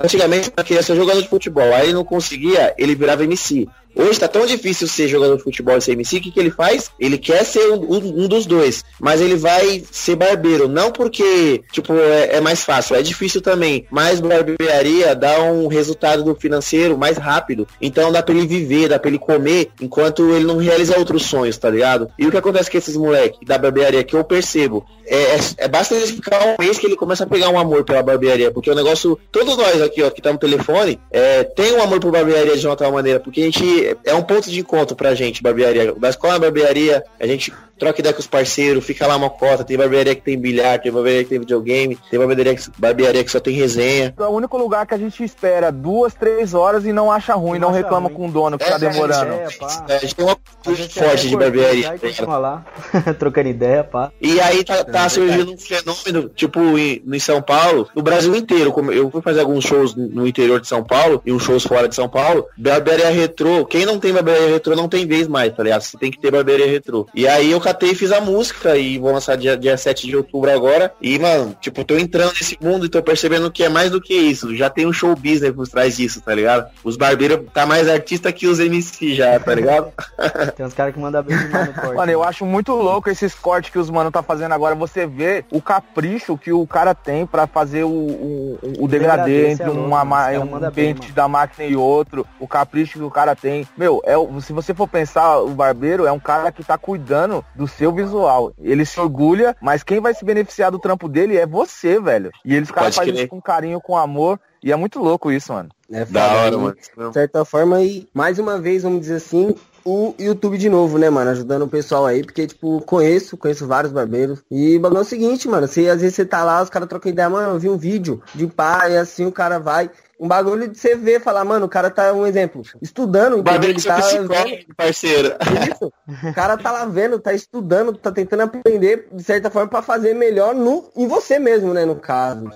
[0.00, 1.74] Antigamente eu queria ser jogador de futebol.
[1.74, 3.66] Aí ele não conseguia, ele virava MC.
[3.94, 6.50] Hoje tá tão difícil ser jogador de futebol e ser MC, o que, que ele
[6.50, 6.90] faz?
[6.98, 11.62] Ele quer ser um, um- um dos dois, mas ele vai ser barbeiro, não porque,
[11.70, 16.96] tipo, é, é mais fácil, é difícil também, mas barbearia dá um resultado do financeiro
[16.96, 20.98] mais rápido, então dá pra ele viver, dá pra ele comer, enquanto ele não realiza
[20.98, 22.08] outros sonhos, tá ligado?
[22.18, 25.68] E o que acontece com esses moleques da barbearia, que eu percebo, é, é, é
[25.68, 28.70] basta ele ficar um mês que ele começa a pegar um amor pela barbearia, porque
[28.70, 32.10] o negócio, todos nós aqui, ó, que tá no telefone, é, tem um amor por
[32.10, 35.42] barbearia de uma tal maneira, porque a gente é um ponto de encontro pra gente,
[35.42, 35.94] barbearia.
[35.94, 39.76] Da escola barbearia, a gente troca ideia com os parceiros, fica lá uma cota, tem
[39.76, 43.40] barbearia que tem bilhar, tem barbearia que tem videogame, tem barbearia que, barbearia que só
[43.40, 44.14] tem resenha.
[44.16, 47.58] É o único lugar que a gente espera duas, três horas e não acha ruim,
[47.58, 48.16] não, acha reclama ruim.
[48.16, 49.32] com o dono que É, tá demorando.
[49.34, 49.84] É, pá.
[49.88, 51.94] É, a gente tem uma é forte de barbearia.
[52.10, 52.64] já tá lá,
[53.18, 54.10] trocando ideia, pá.
[54.20, 58.72] E aí tá, tá surgindo um fenômeno, tipo, em, em São Paulo, no Brasil inteiro.
[58.72, 61.64] Como eu fui fazer alguns shows no no interior de São Paulo e uns shows
[61.64, 62.46] fora de São Paulo.
[62.56, 63.66] Barbearia retrô.
[63.66, 65.82] Quem não tem barbearia retrô não tem vez mais, tá ligado?
[65.82, 67.06] Você tem que ter barbearia retrô.
[67.14, 70.16] E aí eu catei e fiz a música e vou lançar dia, dia 7 de
[70.16, 70.92] outubro agora.
[71.00, 74.14] E, mano, tipo, tô entrando nesse mundo e tô percebendo que é mais do que
[74.14, 74.54] isso.
[74.56, 76.70] Já tem um show business por trás disso, tá ligado?
[76.84, 79.92] Os barbeiros tá mais artista que os MC já, tá ligado?
[80.56, 81.94] Tem uns caras que mandam bem demais no corte.
[81.96, 84.74] Mano, eu acho muito louco esses cortes que os mano tá fazendo agora.
[84.74, 89.64] Você vê o capricho que o cara tem pra fazer o, o, o degradê entre
[89.64, 91.14] é louco, uma, cara um bem, pente mano.
[91.14, 93.66] da máquina e outro, o capricho que o cara tem.
[93.76, 97.44] Meu, é, o- se você for pensar, o barbeiro é um cara que tá cuidando
[97.54, 98.52] do seu visual.
[98.60, 102.30] Ele se orgulha, mas quem vai se beneficiar do trampo dele é você, velho.
[102.44, 104.38] E eles caras Pode fazem isso com carinho, com amor.
[104.62, 105.68] E é muito louco isso, mano.
[105.90, 106.74] É Da foda, hora, né?
[106.96, 107.08] mano.
[107.08, 111.10] De certa forma, e mais uma vez, vamos dizer assim, o YouTube de novo, né,
[111.10, 111.30] mano?
[111.30, 114.40] Ajudando o pessoal aí, porque, tipo, conheço, conheço vários barbeiros.
[114.50, 116.88] E o bagulho é o seguinte, mano, se às vezes você tá lá, os caras
[116.88, 119.90] trocam ideia, mano, eu vi um vídeo de pá, e assim o cara vai.
[120.22, 123.80] Um bagulho de você ver, falar, mano, o cara tá, um exemplo, estudando, Ele que
[123.80, 125.34] seu tá psicólogo, parceiro.
[125.68, 125.92] isso.
[126.22, 130.14] O cara tá lá vendo, tá estudando, tá tentando aprender, de certa forma, pra fazer
[130.14, 132.50] melhor no, em você mesmo, né, no caso.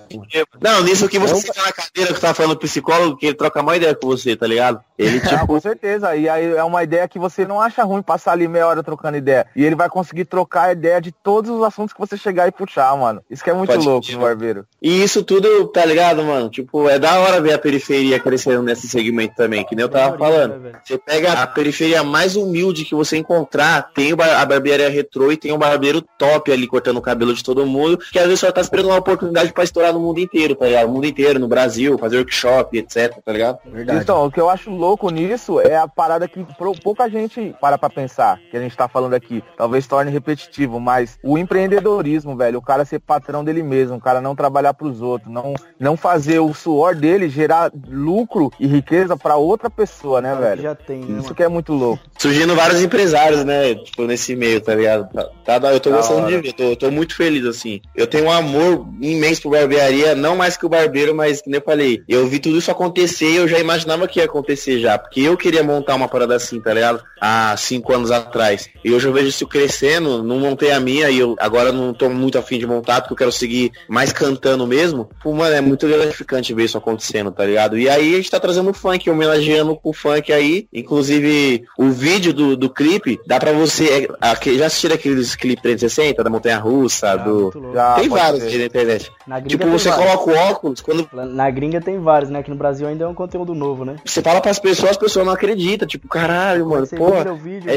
[0.60, 3.34] Não, nisso que você Não, senta na cadeira que tá falando do psicólogo, que ele
[3.34, 4.80] troca uma ideia com você, tá ligado?
[4.96, 6.14] Ele, Ah, tipo, com certeza.
[6.14, 9.16] E aí é uma ideia que você não acha ruim passar ali meia hora trocando
[9.16, 9.46] ideia.
[9.56, 12.52] E ele vai conseguir trocar a ideia de todos os assuntos que você chegar e
[12.52, 13.22] puxar, mano.
[13.30, 14.66] Isso que é muito Pode louco no barbeiro.
[14.80, 16.48] E isso tudo, tá ligado, mano?
[16.48, 20.16] Tipo, é da hora ver a periferia crescendo nesse segmento também, que nem eu tava
[20.16, 20.72] falando.
[20.84, 25.36] Você pega a periferia mais humilde que você encontrar, tem o a barbearia retrô e
[25.36, 28.50] tem um barbeiro top ali cortando o cabelo de todo mundo, que às vezes só
[28.50, 30.86] tá esperando uma oportunidade pra estourar no mundo inteiro, tá ligado?
[30.86, 33.58] No mundo inteiro, no Brasil, fazer workshop, etc, tá ligado?
[34.00, 36.44] Então, o que eu acho louco nisso é a parada que
[36.82, 39.42] pouca gente para pra pensar, que a gente tá falando aqui.
[39.56, 44.20] Talvez torne repetitivo, mas o empreendedorismo, velho, o cara ser patrão dele mesmo, o cara
[44.20, 49.36] não trabalhar pros outros, não, não fazer o suor dele gerar lucro e riqueza pra
[49.36, 50.62] outra pessoa, né, Cara, velho?
[50.62, 51.34] já tem, né, Isso mano?
[51.34, 52.02] que é muito louco.
[52.18, 53.74] surgindo vários empresários, né?
[53.74, 55.08] Tipo, nesse meio, tá ligado?
[55.12, 56.30] Tá, tá da- eu tô Da gostando hora.
[56.36, 57.80] de ver, eu tô, tô muito feliz, assim.
[57.94, 61.58] Eu tenho um amor imenso por barbearia, não mais que o barbeiro, mas que nem
[61.58, 62.02] eu falei.
[62.08, 64.98] Eu vi tudo isso acontecer e eu já imaginava que ia acontecer já.
[64.98, 67.02] Porque eu queria montar uma parada assim, tá ligado?
[67.20, 68.68] Há cinco anos atrás.
[68.84, 72.08] E hoje eu vejo isso crescendo, não montei a minha e eu agora não tô
[72.08, 75.08] muito afim de montar, porque eu quero seguir mais cantando mesmo.
[75.22, 77.78] Pô, mano, é muito gratificante ver isso acontecendo, tá ligado?
[77.78, 80.66] E aí a gente tá trazendo o funk, homenageando o funk aí.
[80.72, 83.84] Inclusive, o vídeo do, do clipe, dá pra você.
[84.04, 87.34] é, aque- já assistiram aqueles clipes 360 da Montanha Russa, do.
[87.42, 87.74] muito louco.
[87.74, 88.52] Já, tem vários crer.
[88.52, 89.12] aí na internet.
[89.26, 90.06] Na Tipo, você vários.
[90.06, 92.38] coloca o óculos, quando Na gringa tem vários, né?
[92.40, 93.96] Aqui no Brasil ainda é um conteúdo novo, né?
[94.04, 95.86] você fala pras pessoas, as pessoas não acreditam.
[95.86, 97.08] Tipo, caralho, mano, pô.
[97.14, 97.24] É,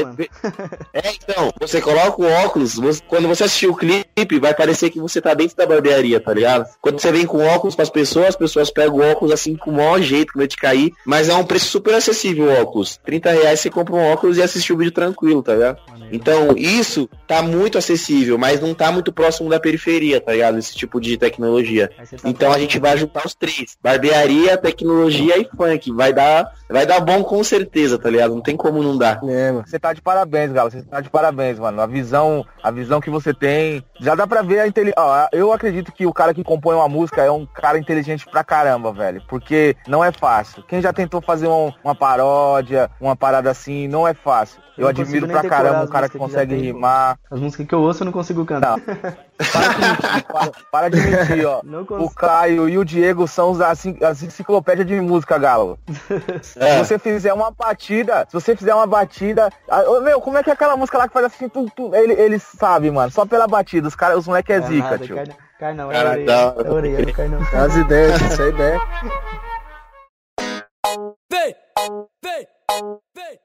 [0.04, 0.16] mano.
[0.92, 4.98] é, então, você coloca o óculos, você- quando você assistir o clipe, vai parecer que
[5.00, 6.66] você tá dentro da barbearia, tá ligado?
[6.80, 9.74] Quando você vem com óculos pras pessoas, as pessoas pegam o óculos assim com o
[9.74, 13.00] maior jeito, com medo de cair, mas é um preço super acessível o óculos.
[13.04, 15.78] 30 reais você compra um óculos e assiste o vídeo tranquilo, tá ligado?
[16.12, 20.58] Então, isso tá muito acessível, mas não tá muito próximo da periferia, tá ligado?
[20.58, 21.88] Esse tipo de tecnologia.
[21.88, 23.76] Tá Então a gente vai juntar os três.
[23.82, 25.92] Barbearia, tecnologia e funk.
[25.92, 28.34] Vai dar, vai dar bom com certeza, tá ligado?
[28.34, 29.20] Não tem como não dar.
[29.24, 29.52] É.
[29.52, 30.70] Você tá de parabéns, Galo.
[30.70, 31.80] Você tá de parabéns, mano.
[31.80, 33.84] A visão, a visão que você tem.
[34.00, 35.00] Já dá pra ver a inteligência.
[35.32, 38.92] Eu acredito que o cara que compõe uma música é um cara inteligente pra caramba,
[38.92, 39.22] velho.
[39.30, 40.62] Porque não é fácil.
[40.64, 44.60] Quem já tentou fazer um- uma paródia, uma parada assim, não é fácil.
[44.76, 46.60] Eu, Eu não admiro pra caramba um cara que que consegue pô.
[46.60, 47.18] rimar.
[47.30, 48.76] As músicas que eu ouço eu não consigo cantar.
[49.40, 51.60] Para de mentir, para, para de mentir, ó.
[51.64, 52.10] Não O.
[52.10, 55.78] Caio e o Diego são os- as, as enciclopédias de música, Galo.
[56.42, 56.78] Se É.
[56.78, 59.50] você fizer uma batida, se você fizer uma batida.
[60.02, 62.42] meu, como é que é aquela música lá que faz assim, tu, tu, ele, eles
[62.42, 63.10] sabem, mano.
[63.10, 65.16] Só pela batida, os caras, os moleques é Cai zica, nada, tio.
[65.60, 66.26] Cai, não- não, é Cara, orelha.
[66.26, 67.38] dá- É orelha, não cai não.
[67.40, 68.80] As ideias, essa é ideia.
[71.30, 71.54] Vem,
[72.24, 72.46] vem,
[73.14, 73.38] vem.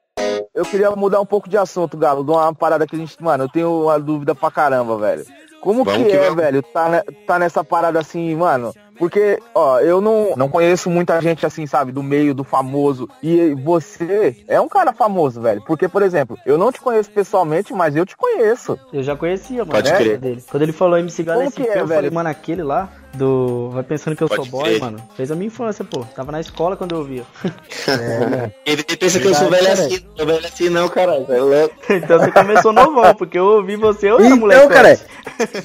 [0.54, 3.44] Eu queria mudar um pouco de assunto, Galo, de uma parada que a gente, mano,
[3.44, 5.26] eu tenho uma dúvida pra caramba, velho.
[5.60, 8.72] Como Vamos que que é, velho, tá, tá nessa parada assim, mano?
[8.98, 13.08] Porque, ó, eu não, não conheço muita gente assim, sabe, do meio, do famoso.
[13.22, 15.62] E você é um cara famoso, velho.
[15.66, 18.78] Porque, por exemplo, eu não te conheço pessoalmente, mas eu te conheço.
[18.92, 19.72] Eu já conhecia, mano.
[19.72, 20.18] Pode a crer.
[20.18, 20.42] dele.
[20.50, 22.14] Quando ele falou MC Galo Como SP, que é, eu falei, velho?
[22.14, 24.80] mano, aquele lá do Vai Pensando Que Eu Pode Sou Boy, crer.
[24.80, 24.98] mano.
[25.16, 26.04] Fez a minha infância, pô.
[26.14, 27.24] Tava na escola quando eu ouvia.
[28.64, 31.26] Ele pensa que eu sou velho assim, não sou velho assim não, caralho.
[31.28, 31.74] É louco.
[31.90, 34.64] então você começou novão, porque eu ouvi você, eu era moleque.
[34.64, 35.00] Então, cara,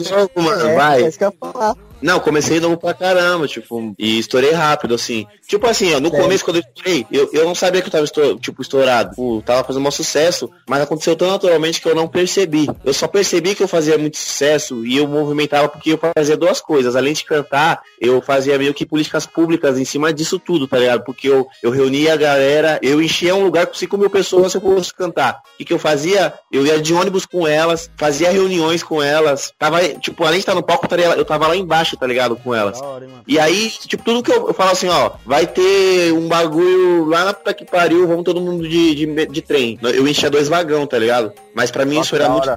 [0.10, 1.04] Louco, mano, é, vai.
[1.04, 1.76] é isso que eu ia falar.
[2.02, 5.26] Não, comecei novo pra caramba, tipo, e estourei rápido, assim.
[5.48, 8.38] Tipo assim, ó, no começo, quando eu estourei, eu, eu não sabia que eu tava,
[8.38, 9.12] tipo, estourado.
[9.12, 12.68] Tipo, tava fazendo um sucesso, mas aconteceu tão naturalmente que eu não percebi.
[12.84, 16.60] Eu só percebi que eu fazia muito sucesso e eu movimentava porque eu fazia duas
[16.62, 16.96] coisas.
[16.96, 21.04] Além de cantar, eu fazia meio que políticas públicas em cima disso tudo, tá ligado?
[21.04, 24.58] Porque eu, eu reunia a galera, eu enchia um lugar com 5 mil pessoas se
[24.58, 25.42] eu fosse cantar.
[25.54, 26.34] O que, que eu fazia?
[26.52, 29.54] Eu ia de ônibus com elas, fazia reuniões com elas.
[29.58, 32.36] Tava, tipo, além de estar no palco, eu eu tava lá embaixo, tá ligado?
[32.36, 32.82] Com elas.
[32.82, 33.12] Hora, hein.
[33.28, 37.26] E aí, tipo, tudo que eu, eu falo assim, ó, vai ter um bagulho lá
[37.26, 39.80] na puta que pariu, vamos todo mundo de, de, de trem.
[39.82, 41.32] Eu enchia dois vagão, tá ligado?
[41.54, 42.50] Mas pra mim Nossa, isso era muito.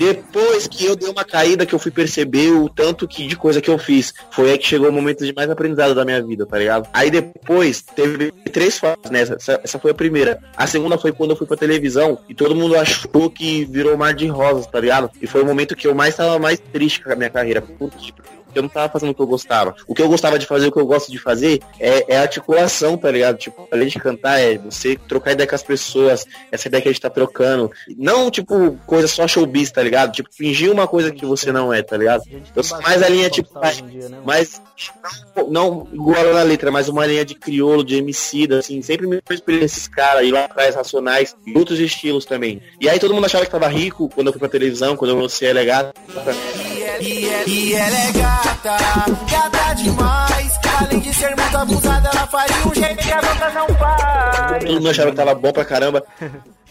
[0.00, 3.60] Depois que eu dei uma caída, que eu fui perceber o tanto que de coisa
[3.60, 6.46] que eu fiz, foi aí que chegou o momento de mais aprendizado da minha vida,
[6.46, 6.88] tá ligado?
[6.92, 9.34] Aí depois teve três fases nessa.
[9.34, 10.40] Essa, essa foi a primeira.
[10.56, 14.14] A segunda foi quando eu fui pra televisão e todo mundo achou que virou mar
[14.14, 15.10] de rosas, tá ligado?
[15.20, 17.60] E foi o momento que eu mais tava mais triste com a minha carreira.
[17.60, 18.22] Puta, tipo,
[18.58, 19.74] eu não tava fazendo o que eu gostava.
[19.86, 22.96] O que eu gostava de fazer, o que eu gosto de fazer, é, é articulação,
[22.96, 23.38] tá ligado?
[23.38, 26.92] Tipo, além de cantar, é você trocar ideia com as pessoas, essa ideia que a
[26.92, 27.70] gente tá trocando.
[27.96, 30.12] Não, tipo, coisa só showbiz, tá ligado?
[30.12, 32.22] Tipo, fingir uma coisa que você não é, tá ligado?
[32.54, 33.48] Eu sou mais a linha, tipo,
[33.88, 34.60] dia, né, mas
[35.48, 39.60] não, igual na letra, mas uma linha de crioulo, de MC, assim, sempre me inspirei
[39.60, 42.62] nesses caras, e lá atrás, racionais, e outros estilos também.
[42.80, 45.18] E aí todo mundo achava que tava rico quando eu fui pra televisão, quando eu
[45.18, 45.94] lancei a legata.
[47.00, 48.76] E, é- e ela é gata,
[49.30, 50.50] gata demais.
[50.80, 54.64] Além de ser muito abusada, ela faz um jeito que a boca não faz.
[54.64, 56.02] Mundo achava que tava bom pra caramba.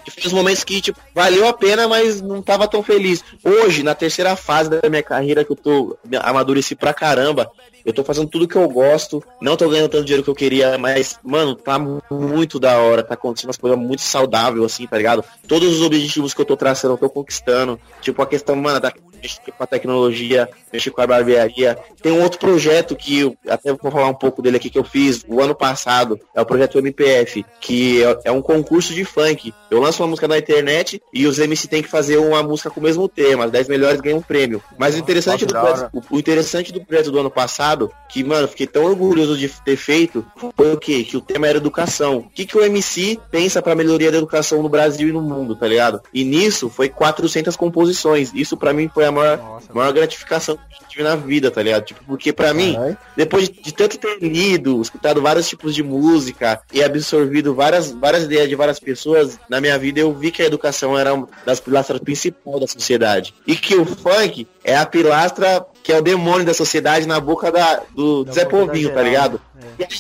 [0.08, 3.24] E foi os momentos que, tipo, valeu a pena, mas não tava tão feliz.
[3.44, 7.52] Hoje, na terceira fase da minha carreira, que eu tô amadureci pra caramba,
[7.86, 10.78] eu tô fazendo tudo que eu gosto, não tô ganhando tanto dinheiro que eu queria,
[10.78, 11.78] mas, mano, tá
[12.10, 15.24] muito da hora, tá acontecendo umas coisas muito saudáveis, assim, tá ligado?
[15.48, 17.80] Todos os objetivos que eu tô traçando, eu tô conquistando.
[18.02, 21.78] Tipo, a questão, mano, da mexer com a tecnologia, mexer com a barbearia.
[22.02, 24.84] Tem um outro projeto que eu até vou falar um pouco dele aqui que eu
[24.84, 29.54] fiz o ano passado, é o projeto MPF, que é, é um concurso de funk.
[29.70, 32.80] Eu lanço uma música na internet e os MC têm que fazer uma música com
[32.80, 34.62] o mesmo tema, as 10 melhores ganham um prêmio.
[34.78, 38.68] Mas o interessante, do projeto, o, interessante do projeto do ano passado, que, mano, fiquei
[38.68, 41.04] tão orgulhoso de ter feito, foi o quê?
[41.04, 42.18] Que o tema era educação.
[42.18, 45.56] O que, que o MC pensa pra melhoria da educação no Brasil e no mundo,
[45.56, 46.02] tá ligado?
[46.14, 48.32] E nisso foi 400 composições.
[48.34, 51.84] Isso pra mim foi a maior, maior gratificação que eu tive na vida, tá ligado?
[51.84, 52.78] Tipo, porque pra mim,
[53.16, 58.24] depois de, de tanto ter lido, escutado vários tipos de música e absorvido várias, várias
[58.24, 61.60] ideias de várias pessoas, na minha vida eu vi que a educação era uma das
[61.60, 63.34] pilastras principais da sociedade.
[63.46, 67.52] E que o funk é a pilastra que é o demônio da sociedade na boca
[67.52, 69.42] da, do Zé Povinho, tá ligado?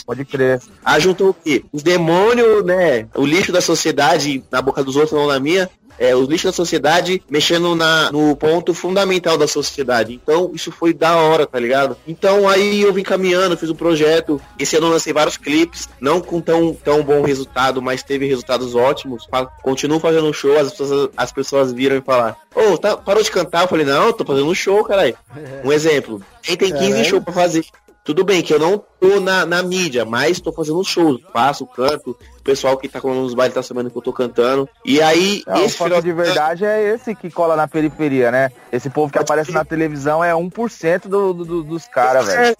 [0.05, 0.61] Pode crer.
[0.83, 1.63] Ah, juntou o quê?
[1.71, 3.07] Os demônios, né?
[3.15, 5.69] O lixo da sociedade na boca dos outros, não na minha.
[5.99, 10.13] É, os lixos da sociedade mexendo na, no ponto fundamental da sociedade.
[10.13, 11.97] Então, isso foi da hora, tá ligado?
[12.07, 14.41] Então, aí eu vim caminhando, fiz um projeto.
[14.57, 18.75] Esse ano eu lancei vários clipes, não com tão, tão bom resultado, mas teve resultados
[18.75, 19.27] ótimos.
[19.61, 23.31] Continuo fazendo um show, as pessoas, as pessoas viram e falaram: Ô, tá, parou de
[23.31, 23.63] cantar?
[23.63, 25.15] Eu falei: Não, tô fazendo um show, caralho.
[25.63, 27.05] Um exemplo: quem tem 15 Caralho.
[27.05, 27.65] shows pra fazer?
[28.03, 32.17] Tudo bem que eu não tô na, na mídia, mas tô fazendo shows, faço, canto,
[32.39, 34.67] o pessoal que tá colando nos bailes tá sabendo que eu tô cantando.
[34.85, 38.49] E aí, É, o esse final de verdade é esse que cola na periferia, né?
[38.71, 42.39] Esse povo que aparece na televisão é 1% do, do, dos caras, velho.
[42.41, 42.55] É,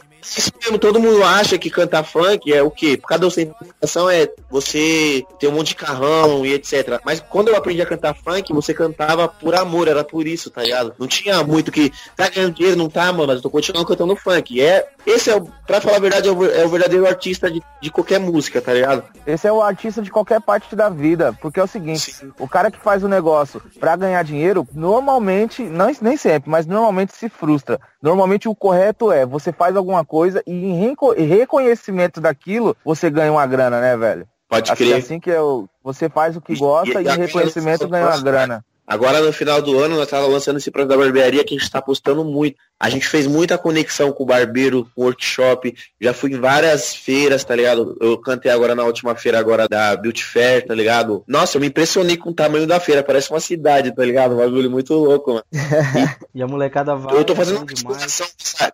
[0.79, 2.97] todo mundo acha que cantar funk é o quê?
[2.97, 6.99] Por causa da ostentação é você ter um monte de carrão e etc.
[7.05, 10.63] Mas quando eu aprendi a cantar funk, você cantava por amor, era por isso, tá
[10.63, 10.93] ligado?
[10.99, 14.15] Não tinha muito que tá ganhando dinheiro, não tá, mano, mas eu tô continuando cantando
[14.15, 14.61] funk.
[14.61, 17.61] É, esse é, o, pra falar a verdade, é o, é o verdadeiro artista de,
[17.81, 19.03] de qualquer música, tá ligado?
[19.25, 22.69] Esse é o artista de qualquer parte da vida, porque é o seguinte, o cara
[22.69, 27.79] que faz o negócio pra ganhar dinheiro, normalmente, não, nem sempre, mas normalmente se frustra.
[28.01, 33.09] Normalmente o correto é, você faz alguma coisa e em reco- em reconhecimento daquilo, você
[33.09, 34.27] ganha uma grana, né, velho?
[34.49, 34.95] Pode Acho que crer.
[34.95, 37.87] é assim que é o, você faz o que gosta e e, em aquilo reconhecimento
[37.87, 38.65] ganha uma gosta, grana.
[38.89, 41.69] Agora no final do ano nós tava lançando esse projeto da barbearia que a gente
[41.69, 42.57] tá apostando muito.
[42.79, 45.75] A gente fez muita conexão com o barbeiro, com o workshop.
[46.01, 47.95] Já fui em várias feiras, tá ligado?
[48.01, 51.23] Eu cantei agora na última feira agora da Beauty Fair, tá ligado?
[51.27, 53.03] Nossa, eu me impressionei com o tamanho da feira.
[53.03, 54.33] Parece uma cidade, tá ligado?
[54.33, 55.45] Um bagulho muito louco, mano.
[56.33, 57.17] E a molecada vai.
[57.17, 58.25] Eu tô fazendo uma exploração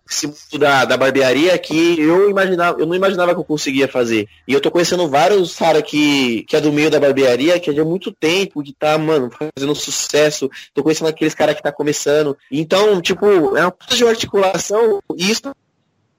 [0.06, 4.28] desse mundo da, da barbearia que eu imaginava, eu não imaginava que eu conseguia fazer.
[4.46, 7.72] E eu tô conhecendo vários cara que, que é do meio da barbearia, que é
[7.72, 10.05] de há muito tempo, que tá, mano, fazendo sucesso.
[10.74, 12.36] Tô conhecendo aqueles caras que tá começando.
[12.50, 15.52] Então, tipo, é uma coisa de articulação e isso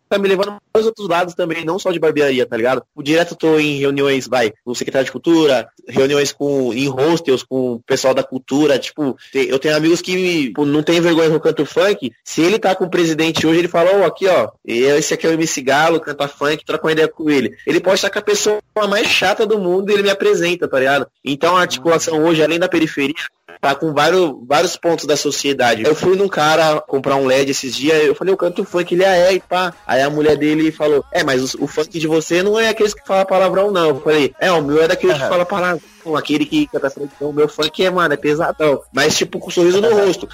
[0.07, 2.83] tá me levando para os outros lados também, não só de barbearia, tá ligado?
[2.95, 7.43] O direto tô em reuniões, vai, com o secretário de cultura, reuniões com em hostels
[7.43, 11.39] com o pessoal da cultura, tipo, eu tenho amigos que tipo, não tem vergonha no
[11.39, 15.13] canto funk, se ele tá com o presidente hoje, ele fala, ó, aqui ó, esse
[15.13, 17.55] aqui é o MC Galo, canta funk, troca uma ideia com ele.
[17.65, 20.79] Ele pode estar com a pessoa mais chata do mundo e ele me apresenta, tá
[20.79, 21.07] ligado?
[21.23, 23.15] Então a articulação hoje, além da periferia,
[23.59, 25.83] tá com vários, vários pontos da sociedade.
[25.83, 29.03] Eu fui num cara comprar um LED esses dias, eu falei, eu canto funk, ele
[29.03, 29.73] é, e pá.
[29.85, 32.93] Aí a mulher dele falou, é, mas o, o funk de você não é aqueles
[32.93, 33.89] que fala palavrão, não.
[33.89, 35.81] Eu falei, é, o meu é daqueles que fala palavrão,
[36.15, 38.81] aquele que canta funk, então, o meu funk é, mano, é pesadão.
[38.93, 40.27] Mas tipo, com um sorriso no rosto.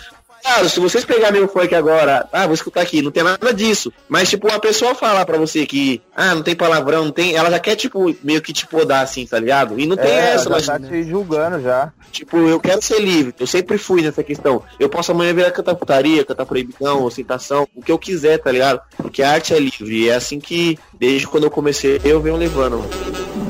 [0.43, 3.93] Claro, se vocês pegarem meu funk agora, ah, vou escutar aqui, não tem nada disso.
[4.09, 7.33] Mas, tipo, uma pessoa falar pra você que, ah, não tem palavrão, não tem.
[7.33, 9.79] Ela já quer, tipo, meio que te podar assim, tá ligado?
[9.79, 11.93] E não tem É, essa, mas, tá te julgando já.
[12.11, 13.33] Tipo, eu quero ser livre.
[13.39, 14.61] Eu sempre fui nessa questão.
[14.77, 18.51] Eu posso amanhã vir a cantar putaria, cantar proibidão, ostentação, o que eu quiser, tá
[18.51, 18.81] ligado?
[18.97, 20.03] Porque a arte é livre.
[20.03, 23.42] E é assim que, desde quando eu comecei, eu venho levando, mano.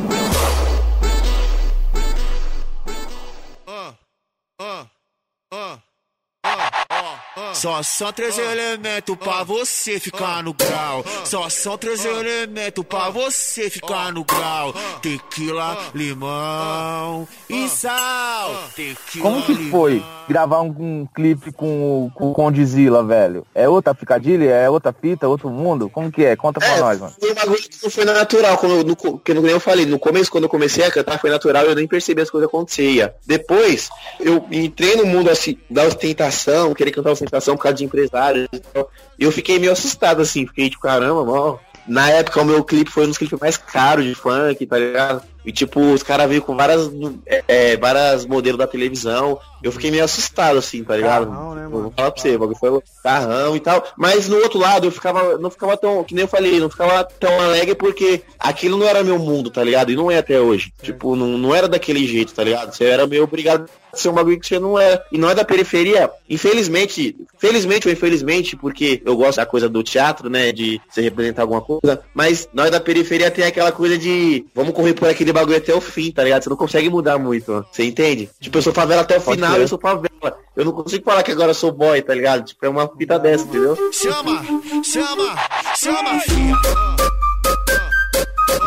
[7.64, 11.02] Só são três elementos pra você ficar no grau.
[11.24, 14.74] Só são três elementos pra você ficar no grau.
[15.02, 18.54] Tequila, limão e sal.
[18.76, 23.48] Tequila, Como que foi gravar um, um clipe com, o- com o Condizila, velho?
[23.56, 24.50] É outra picadilha?
[24.50, 25.26] É outra fita?
[25.30, 25.90] Outro mundo?
[25.90, 26.36] Como que é?
[26.36, 27.14] Conta pra nós, mano.
[27.18, 28.60] Foi um bagulho que não foi natural.
[28.62, 31.64] Eu- no, que nem eu falei, no começo, quando eu comecei a cantar, foi natural
[31.64, 33.10] eu nem percebi as coisas aconteciam.
[33.26, 33.90] Depois,
[34.20, 38.48] eu entrei no mundo assim, da ostentação, querer cantar ostentação por causa de empresários.
[38.52, 38.90] e tal.
[39.18, 40.46] E eu fiquei meio assustado, assim.
[40.48, 41.60] Fiquei tipo, caramba, mano.
[41.88, 45.22] Na época, o meu clipe foi um dos clipes mais caros de funk, tá ligado?
[45.46, 46.90] E tipo, os caras veio com várias,
[47.26, 49.38] é, é, várias modelos da televisão.
[49.62, 51.28] eu fiquei meio assustado, assim, tá ligado?
[51.28, 51.82] Carrão, né, mano?
[51.84, 53.84] Vou falar pra você, bagulho foi carrão e tal.
[53.98, 57.04] Mas no outro lado, eu ficava, não ficava tão, que nem eu falei, não ficava
[57.04, 59.92] tão alegre porque aquilo não era meu mundo, tá ligado?
[59.92, 60.74] E não é até hoje.
[60.82, 62.74] Tipo, não, não era daquele jeito, tá ligado?
[62.74, 65.02] Você era meio obrigado ser um bagulho que você não é.
[65.12, 66.10] E não é da periferia.
[66.30, 70.52] Infelizmente, felizmente ou infelizmente, porque eu gosto da coisa do teatro, né?
[70.52, 72.02] De você representar alguma coisa.
[72.14, 75.82] Mas nós da periferia tem aquela coisa de vamos correr por aquele bagulho até o
[75.82, 76.44] fim, tá ligado?
[76.44, 78.30] Você não consegue mudar muito, você entende?
[78.40, 79.62] Tipo, eu sou favela até o Pode final, ser.
[79.62, 80.38] eu sou favela.
[80.56, 82.46] Eu não consigo falar que agora eu sou boy, tá ligado?
[82.46, 83.76] Tipo, é uma fita dessa, entendeu?
[83.92, 84.42] Chama,
[84.84, 85.36] chama,
[85.76, 86.56] chama, filha.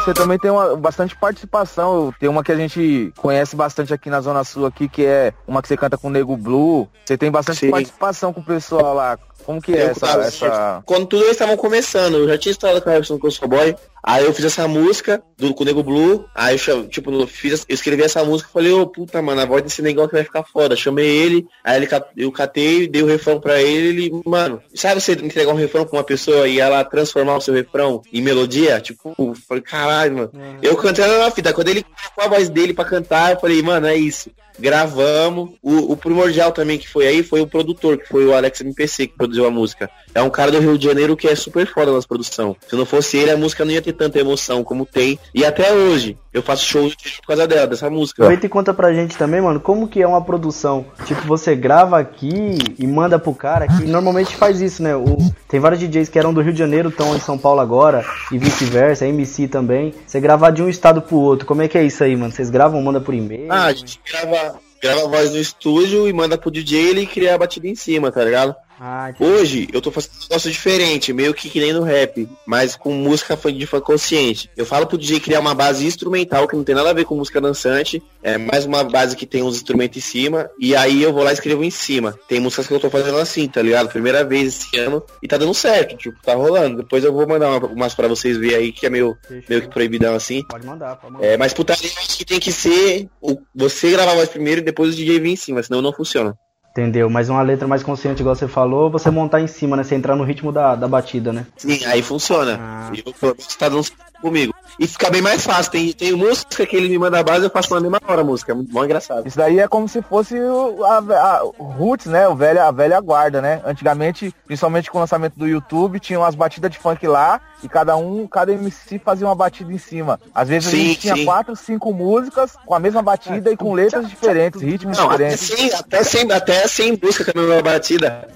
[0.07, 2.15] Você também tem uma, bastante participação.
[2.21, 5.61] Tem uma que a gente conhece bastante aqui na Zona Sul aqui, que é uma
[5.61, 6.89] que você canta com o Nego Blue.
[7.05, 7.71] Você tem bastante Sim.
[7.73, 9.19] participação com o pessoal lá.
[9.45, 10.83] Como que é Eu essa, tava- essa...
[10.87, 13.49] Quando tudo eles estavam começando, eu já tinha instalado com a versão que eu sou
[13.49, 13.75] boy.
[14.07, 16.25] Aí eu fiz essa música do, com o Nego Blue.
[16.33, 19.45] Aí eu, tipo, eu fiz, eu escrevi essa música e falei, ô puta, mano, a
[19.45, 20.77] voz desse negócio vai ficar foda.
[20.77, 25.13] Chamei ele, aí ele, eu catei, dei o refrão pra ele, ele, mano, sabe você
[25.15, 28.81] entregar um refrão pra uma pessoa e ela transformar o seu refrão em melodia?
[28.81, 30.31] Tipo, eu falei, caralho, mano.
[30.63, 33.89] Eu cantando na fita, quando ele colocou a voz dele pra cantar, eu falei, mano,
[33.89, 34.31] é isso.
[34.59, 35.51] Gravamos.
[35.63, 39.09] O, o primordial também que foi aí foi o produtor, que foi o Alex MPC,
[39.09, 39.91] que produziu a música.
[40.17, 42.57] É um cara do Rio de Janeiro que é super foda nas produção.
[42.67, 45.19] Se não fosse ele, a música não ia ter tanta emoção como tem.
[45.35, 48.23] E até hoje, eu faço shows por causa dela, dessa música.
[48.23, 50.87] Aproveita e conta pra gente também, mano, como que é uma produção?
[51.05, 54.97] Tipo, você grava aqui e manda pro cara, que normalmente faz isso, né?
[54.97, 55.19] O,
[55.51, 58.03] tem vários DJs que eram do Rio de Janeiro, estão em São Paulo agora,
[58.33, 59.93] e vice-versa, MC também.
[60.07, 62.33] Você gravar de um estado pro outro, como é que é isso aí, mano?
[62.33, 63.53] Vocês gravam, manda por e-mail?
[63.53, 67.35] Ah, a gente grava, grava a voz no estúdio e manda pro DJ ele criar
[67.35, 68.57] a batida em cima, tá ligado?
[68.79, 72.77] Ah, Hoje eu tô fazendo um negócio diferente, meio que que nem no rap, mas
[72.77, 74.51] com música de fã consciente.
[74.57, 77.17] Eu falo pro DJ criar uma base instrumental que não tem nada a ver com
[77.17, 81.13] música dançante, é mais uma base que tem uns instrumentos em cima, e aí eu
[81.13, 82.19] vou lá e escrevo em cima.
[82.29, 83.89] Tem músicas que eu tô fazendo assim, tá ligado?
[83.89, 86.79] Primeira vez esse ano e tá dando certo, tipo, tá rolando.
[86.79, 89.17] Depois eu vou mandar uma- umas pra vocês verem aí, que é meio,
[89.49, 90.43] meio que proibidão assim.
[90.49, 91.27] Pode mandar, pode mandar.
[91.27, 94.93] É, mas putaria que tem que ser o, você gravar a voz primeiro e depois
[94.93, 96.37] o DJ vir em cima, senão não funciona.
[96.77, 97.09] Entendeu?
[97.09, 99.83] Mas uma letra mais consciente, igual você falou, você montar em cima, né?
[99.83, 101.47] Você entrar no ritmo da, da batida, né?
[101.57, 102.59] Sim, aí funciona.
[102.61, 102.91] Ah.
[102.93, 104.55] E pelo menos, tá certo comigo.
[104.79, 105.73] E fica bem mais fácil.
[105.73, 108.25] Tem, tem música que ele me manda a base eu faço na mesma hora a
[108.25, 108.53] música.
[108.53, 109.27] É muito bom engraçado.
[109.27, 112.29] Isso daí é como se fosse o, a, a- o Roots, né?
[112.29, 113.63] O velho, a velha guarda, né?
[113.65, 117.97] Antigamente, principalmente com o lançamento do YouTube, tinham as batidas de funk lá e cada
[117.97, 120.21] um, cada MC fazia uma batida em cima.
[120.35, 121.25] Às vezes a Sim, gente tinha sim.
[121.25, 125.47] quatro, cinco músicas com a mesma batida e com letras diferentes, ritmos Não, até diferentes.
[125.59, 128.29] sem, até, sem, até sem música com a mesma batida.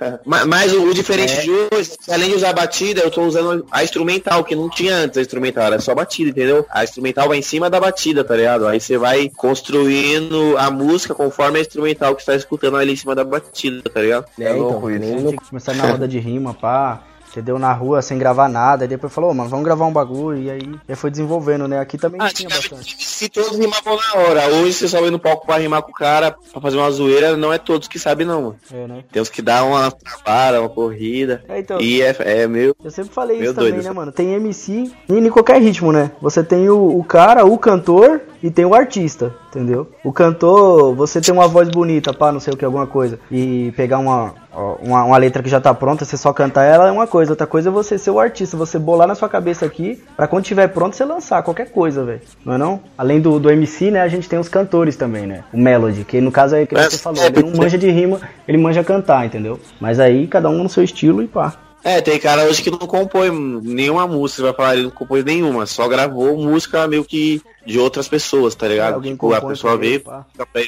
[0.24, 3.66] Ma- Mas o, o diferente de hoje, além de usar a batida, eu tô usando
[3.70, 6.66] a instrumental, que não tinha antes a instrumental, era só batida, entendeu?
[6.70, 8.66] A instrumental vai em cima da batida, tá ligado?
[8.66, 12.96] Aí você vai construindo a música conforme a instrumental que você tá escutando ali em
[12.96, 14.26] cima da batida, tá ligado?
[14.38, 15.32] É, então, nem no...
[15.48, 17.02] começar na roda de rima, pá.
[17.34, 17.58] Entendeu?
[17.58, 18.84] Na rua sem gravar nada.
[18.84, 20.38] E depois falou, "Ô, mano, vamos gravar um bagulho.
[20.38, 21.80] E aí, aí foi desenvolvendo, né?
[21.80, 22.96] Aqui também Ah, tinha bastante.
[23.04, 26.34] Se todos rimavam na hora, hoje você sobe no palco pra rimar com o cara,
[26.52, 28.56] pra fazer uma zoeira, não é todos que sabem não, mano.
[28.72, 29.04] É, né?
[29.10, 31.42] Tem uns que dá uma travada, uma corrida.
[31.48, 32.74] É, então- E é, é meio.
[32.84, 34.12] Eu sempre falei isso também, doido, né, mano?
[34.12, 36.12] Tem MC em em qualquer ritmo, né?
[36.20, 39.88] Você tem o, o cara, o cantor e tem o artista, entendeu?
[40.04, 43.72] O cantor, você tem uma voz bonita, pá, não sei o que, alguma coisa, e
[43.74, 44.34] pegar uma,
[44.82, 47.32] uma, uma letra que já tá pronta, você só cantar ela é uma coisa.
[47.32, 50.44] Outra coisa é você ser o artista, você bolar na sua cabeça aqui, pra quando
[50.44, 52.20] tiver pronto você lançar qualquer coisa, velho.
[52.44, 52.80] Não é não?
[52.98, 55.42] Além do, do MC, né, a gente tem os cantores também, né?
[55.50, 58.20] O Melody, que no caso é que É, você falou, ele não manja de rima,
[58.46, 59.58] ele manja cantar, entendeu?
[59.80, 61.54] Mas aí cada um no seu estilo e pá.
[61.84, 65.66] É, tem cara hoje que não compõe nenhuma música, vai falar, ele não compôs nenhuma,
[65.66, 68.94] só gravou música meio que de outras pessoas, tá ligado?
[68.94, 69.78] alguém tipo, a pessoa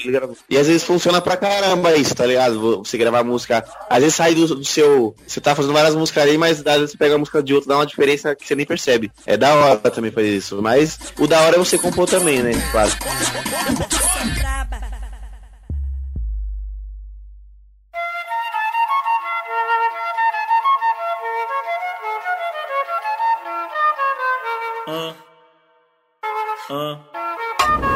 [0.05, 0.37] e gravou.
[0.49, 2.79] E às vezes funciona pra caramba isso, tá ligado?
[2.85, 5.14] Você gravar música, às vezes sai do, do seu.
[5.27, 7.69] Você tá fazendo várias músicas ali, mas às vezes você pega a música de outro,
[7.69, 9.11] dá uma diferença que você nem percebe.
[9.25, 10.61] É da hora também fazer isso.
[10.61, 12.53] Mas o da hora é você compor também, né?
[12.71, 12.91] Claro.
[24.87, 25.14] 嗯
[26.70, 27.96] 嗯。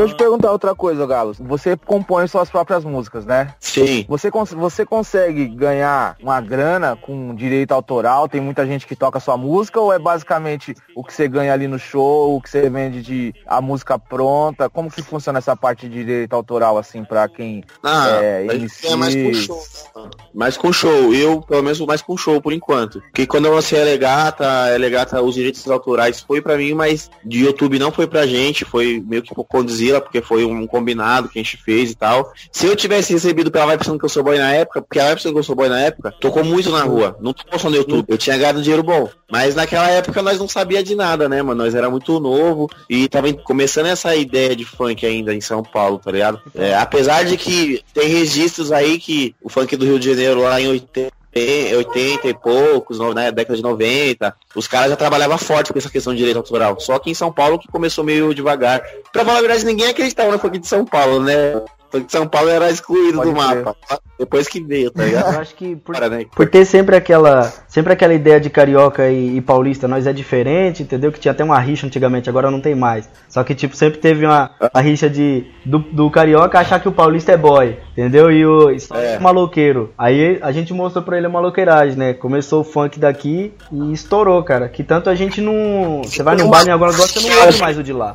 [0.00, 1.34] Deixa eu te perguntar outra coisa, Galo.
[1.40, 3.54] Você compõe suas próprias músicas, né?
[3.60, 4.04] Sim.
[4.08, 8.26] Você, cons- você consegue ganhar uma grana com direito autoral?
[8.28, 11.68] Tem muita gente que toca sua música ou é basicamente o que você ganha ali
[11.68, 14.70] no show, o que você vende de a música pronta?
[14.70, 18.82] Como que funciona essa parte de direito autoral, assim, pra quem Ah, é MC?
[18.84, 19.62] ganha mais com show.
[19.96, 20.10] né?
[20.34, 21.14] Mais com show.
[21.14, 23.00] Eu, pelo menos, mais com show por enquanto.
[23.02, 27.10] Porque quando eu lancei a Legata, a Legata, os direitos autorais foi pra mim, mas
[27.24, 31.28] de YouTube não foi pra gente, foi meio que conduzia Godzilla, porque foi um combinado
[31.28, 32.32] que a gente fez e tal.
[32.52, 35.32] Se eu tivesse recebido pela Pensando Que Eu Sou Boy na época, porque a Pensando
[35.32, 37.16] Que Eu Sou Boy na época, tocou muito na rua.
[37.20, 38.04] Não tocou só no YouTube.
[38.08, 39.08] Eu tinha ganhado dinheiro bom.
[39.30, 41.62] Mas naquela época nós não sabia de nada, né, mano?
[41.62, 45.98] Nós era muito novo e tava começando essa ideia de funk ainda em São Paulo,
[45.98, 46.40] tá ligado?
[46.54, 50.60] É, apesar de que tem registros aí que o funk do Rio de Janeiro lá
[50.60, 55.78] em 80 80 e poucos, na década de 90, os caras já trabalhavam forte com
[55.78, 56.78] essa questão de direito autoral.
[56.80, 58.82] Só que em São Paulo que começou meio devagar.
[59.12, 61.62] Pra falar a verdade, ninguém acreditava no funk de São Paulo, né?
[61.92, 63.64] O São Paulo era excluído Pode do crer.
[63.64, 63.76] mapa.
[64.18, 65.38] Depois que veio, tá Eu ligado?
[65.40, 66.26] acho que por, né?
[66.36, 70.82] por ter sempre aquela, sempre aquela ideia de carioca e, e paulista, nós é diferente,
[70.82, 71.10] entendeu?
[71.10, 73.08] Que tinha até uma rixa antigamente, agora não tem mais.
[73.28, 76.92] Só que tipo sempre teve uma a rixa de do, do carioca achar que o
[76.92, 78.30] paulista é boy, entendeu?
[78.30, 79.16] E o É.
[79.18, 79.92] o maloqueiro.
[79.96, 82.12] Aí a gente mostrou pra ele a maloqueiragem, né?
[82.14, 84.68] Começou o funk daqui e estourou, cara.
[84.68, 87.58] Que tanto a gente não, você vai num baile em agora gosta, você não ouve
[87.58, 88.14] mais o de lá.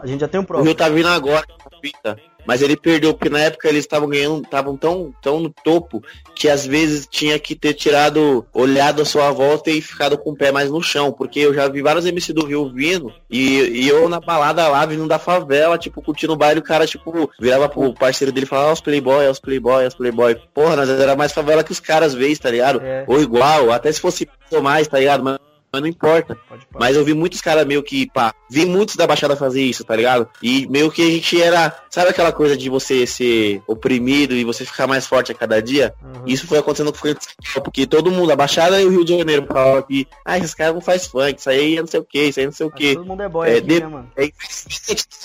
[0.00, 0.66] A gente já tem um O próprio.
[0.66, 1.44] Rio tá vindo agora.
[2.46, 6.02] Mas ele perdeu, porque na época eles estavam ganhando, estavam tão, tão no topo
[6.34, 10.36] que às vezes tinha que ter tirado, olhado a sua volta e ficado com o
[10.36, 11.12] pé mais no chão.
[11.12, 14.84] Porque eu já vi vários MC do Rio vindo e, e eu na balada lá,
[14.84, 18.48] vindo da favela, tipo, curtindo o baile, o cara, tipo, virava pro parceiro dele e
[18.48, 20.36] falava, ó, os playboy, os playboy, os playboy.
[20.52, 22.80] Porra, nós era mais favela que os caras veem, tá ligado?
[22.80, 23.04] É.
[23.06, 24.28] Ou igual, até se fosse
[24.62, 25.22] mais, tá ligado?
[25.24, 25.38] Mas
[25.74, 26.38] mas não importa.
[26.78, 29.94] Mas eu vi muitos caras meio que, pá, vi muitos da Baixada fazer isso, tá
[29.94, 30.28] ligado?
[30.42, 34.64] E meio que a gente era, sabe aquela coisa de você ser oprimido e você
[34.64, 35.94] ficar mais forte a cada dia?
[36.02, 36.22] Uhum.
[36.26, 38.84] Isso foi acontecendo com o funk de São Paulo, porque todo mundo, a Baixada e
[38.84, 41.80] o Rio de Janeiro falavam que, ah, esses caras não faz funk, isso aí é
[41.80, 42.94] não sei o que, isso aí é não sei o que.
[42.94, 44.10] Todo mundo é boy É, aqui, de- né, mano?
[44.16, 44.28] É,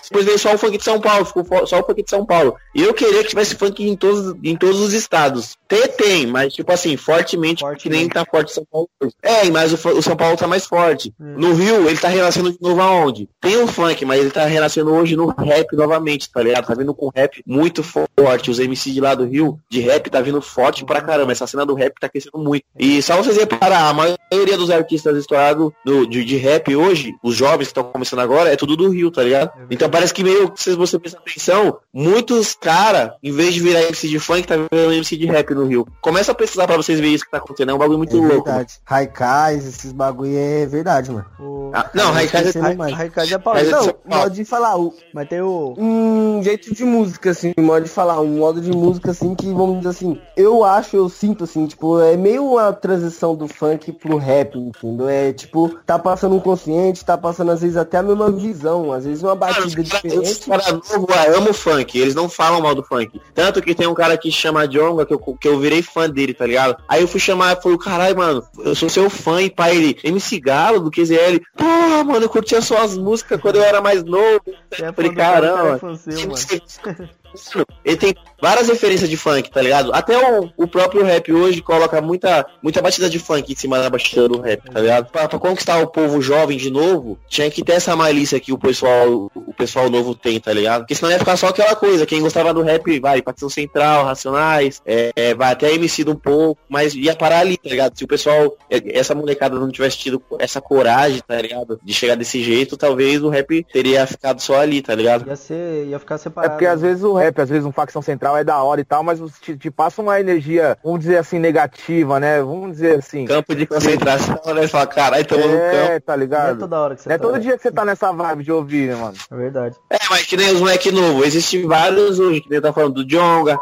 [0.03, 2.55] depois veio só o funk de São Paulo, ficou só o funk de São Paulo.
[2.73, 5.57] E eu queria que tivesse funk em todos, em todos os estados.
[5.67, 8.89] Tem, tem, mas tipo assim, fortemente, Forte que nem tá forte São Paulo.
[9.21, 11.13] É, mas o, o São Paulo tá mais forte.
[11.19, 11.35] Hum.
[11.37, 13.29] No Rio, ele tá renascendo de novo aonde?
[13.41, 16.65] Tem o funk, mas ele tá renascendo hoje no rap novamente, tá ligado?
[16.67, 18.51] Tá vindo com rap muito forte.
[18.51, 21.31] Os MC de lá do Rio, de rap, tá vindo forte pra caramba.
[21.31, 22.63] Essa cena do rap tá crescendo muito.
[22.77, 27.35] E só vocês reparar, a maioria dos artistas estourados do- de, de rap hoje, os
[27.35, 29.51] jovens que estão começando agora, é tudo do Rio, tá ligado?
[29.69, 34.07] Então parece que meio, se você prestar atenção, muitos cara, em vez de virar MC
[34.07, 35.87] de funk, tá virando MC de rap no Rio.
[36.01, 37.69] Começa a pesquisar pra vocês verem isso que tá acontecendo.
[37.71, 38.43] É um bagulho muito É louco.
[38.45, 38.73] verdade.
[38.85, 41.25] Raikais, esses bagulho é verdade, mano.
[41.39, 41.71] O...
[41.73, 42.93] Ah, não, é- mais.
[42.95, 43.75] Raikais é paulista.
[43.75, 44.23] é de Não, Paulo.
[44.23, 45.73] modo de falar, o- Mas tem o.
[45.77, 49.77] um jeito de música, assim, modo de falar, um modo de música, assim, que vamos
[49.77, 54.17] dizer assim, eu acho, eu sinto, assim, tipo, é meio uma transição do funk pro
[54.17, 55.07] rap, entendeu?
[55.09, 59.05] É, tipo, tá passando um consciente, tá passando, às vezes, até a mesma visão, às
[59.05, 60.39] vezes uma batida Os diferente.
[60.49, 63.19] caras novos ah, amam o funk, eles não falam mal do funk.
[63.33, 66.33] Tanto que tem um cara que chama Jonga, que eu, que eu virei fã dele,
[66.33, 66.77] tá ligado?
[66.87, 70.39] Aí eu fui chamar, falei, caralho, mano, eu sou seu fã, e pai, ele, MC
[70.39, 71.41] Galo, do QZL.
[71.55, 74.41] Porra, mano, eu curtia suas músicas quando eu era mais novo.
[74.79, 75.79] É falei, caramba.
[75.91, 77.09] é seu, mano.
[77.55, 79.93] Mano, Ele tem várias referências de funk, tá ligado?
[79.93, 83.89] Até o, o próprio rap hoje coloca muita, muita batida de funk em cima da
[83.89, 85.11] batida do rap, tá ligado?
[85.11, 88.57] Pra, pra conquistar o povo jovem de novo, tinha que ter essa malícia que o
[88.57, 90.81] pessoal, o pessoal novo tem, tá ligado?
[90.81, 94.81] Porque senão ia ficar só aquela coisa, quem gostava do rap, vai, Partição Central, Racionais,
[94.85, 97.97] é, é, vai até MC um pouco, mas ia parar ali, tá ligado?
[97.97, 101.79] Se o pessoal, é, essa molecada não tivesse tido essa coragem, tá ligado?
[101.83, 105.27] De chegar desse jeito, talvez o rap teria ficado só ali, tá ligado?
[105.27, 105.87] Ia ser.
[105.87, 106.53] ia ficar É separado.
[106.53, 109.03] porque às vezes o rap, às vezes um facção central é da hora e tal,
[109.03, 112.41] mas te, te passa uma energia, vamos dizer assim, negativa, né?
[112.41, 113.25] Vamos dizer assim.
[113.25, 114.67] Campo de concentração, né?
[114.67, 115.75] Fala, caralho, tamo no campo.
[115.75, 116.59] É, tá Não é ligado?
[116.59, 117.23] toda hora que você Não é tá.
[117.23, 119.15] todo dia que você tá nessa vibe de ouvir, né, mano?
[119.31, 119.75] É verdade.
[119.89, 123.05] É, mas que nem os moleque novo, existem vários hoje, que nem tá falando do
[123.05, 123.57] Jonga.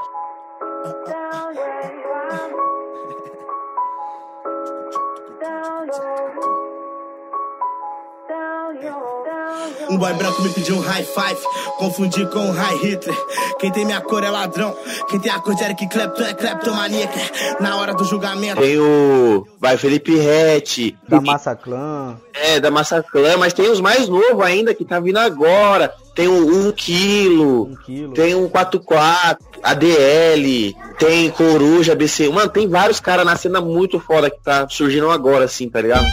[9.90, 11.40] Um boy branco me pediu um high five,
[11.78, 13.18] confundi com um high Hitler.
[13.60, 14.76] Quem tem minha cor é ladrão,
[15.10, 17.20] quem tem a cor de Eric Clapton é kleptomaníaca.
[17.60, 18.62] Na hora do julgamento.
[18.62, 19.48] Tem o.
[19.60, 20.96] Vai, Felipe Rett.
[21.08, 22.18] Da Massa Clã.
[22.34, 25.92] É, da Massaclã, mas tem os mais novos ainda que tá vindo agora.
[26.14, 28.14] Tem o 1 quilo, Um quilo.
[28.14, 32.30] tem o 44, ADL, tem Coruja, BC.
[32.30, 36.06] Mano, tem vários caras na cena muito foda que tá surgindo agora, assim, tá ligado?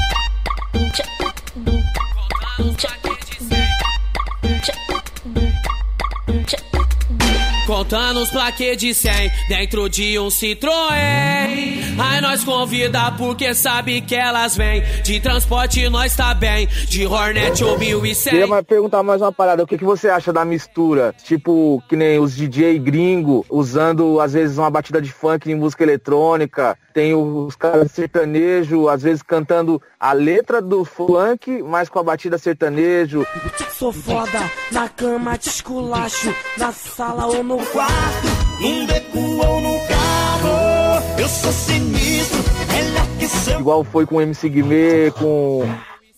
[7.66, 11.94] Contando os plaquês de 100 dentro de um Citroën.
[11.98, 14.82] Aí nós convida porque sabe que elas vêm.
[15.02, 18.32] De transporte nós tá bem, de Hornet ou 1100.
[18.32, 21.14] Queria perguntar mais uma parada, o que, que você acha da mistura?
[21.24, 25.82] Tipo, que nem os DJ gringo usando às vezes uma batida de funk em música
[25.84, 26.76] eletrônica.
[26.94, 32.38] Tem os caras sertanejo, às vezes cantando a letra do funk, mas com a batida
[32.38, 33.26] sertanejo.
[33.72, 34.38] Sou foda,
[34.70, 38.28] na cama te esculacho, na sala ou no quarto,
[38.60, 41.18] num beco ou no carro.
[41.18, 42.38] Eu sou sinistro,
[42.72, 43.58] melhor que seu.
[43.58, 45.68] Igual foi com o MC Guimê, com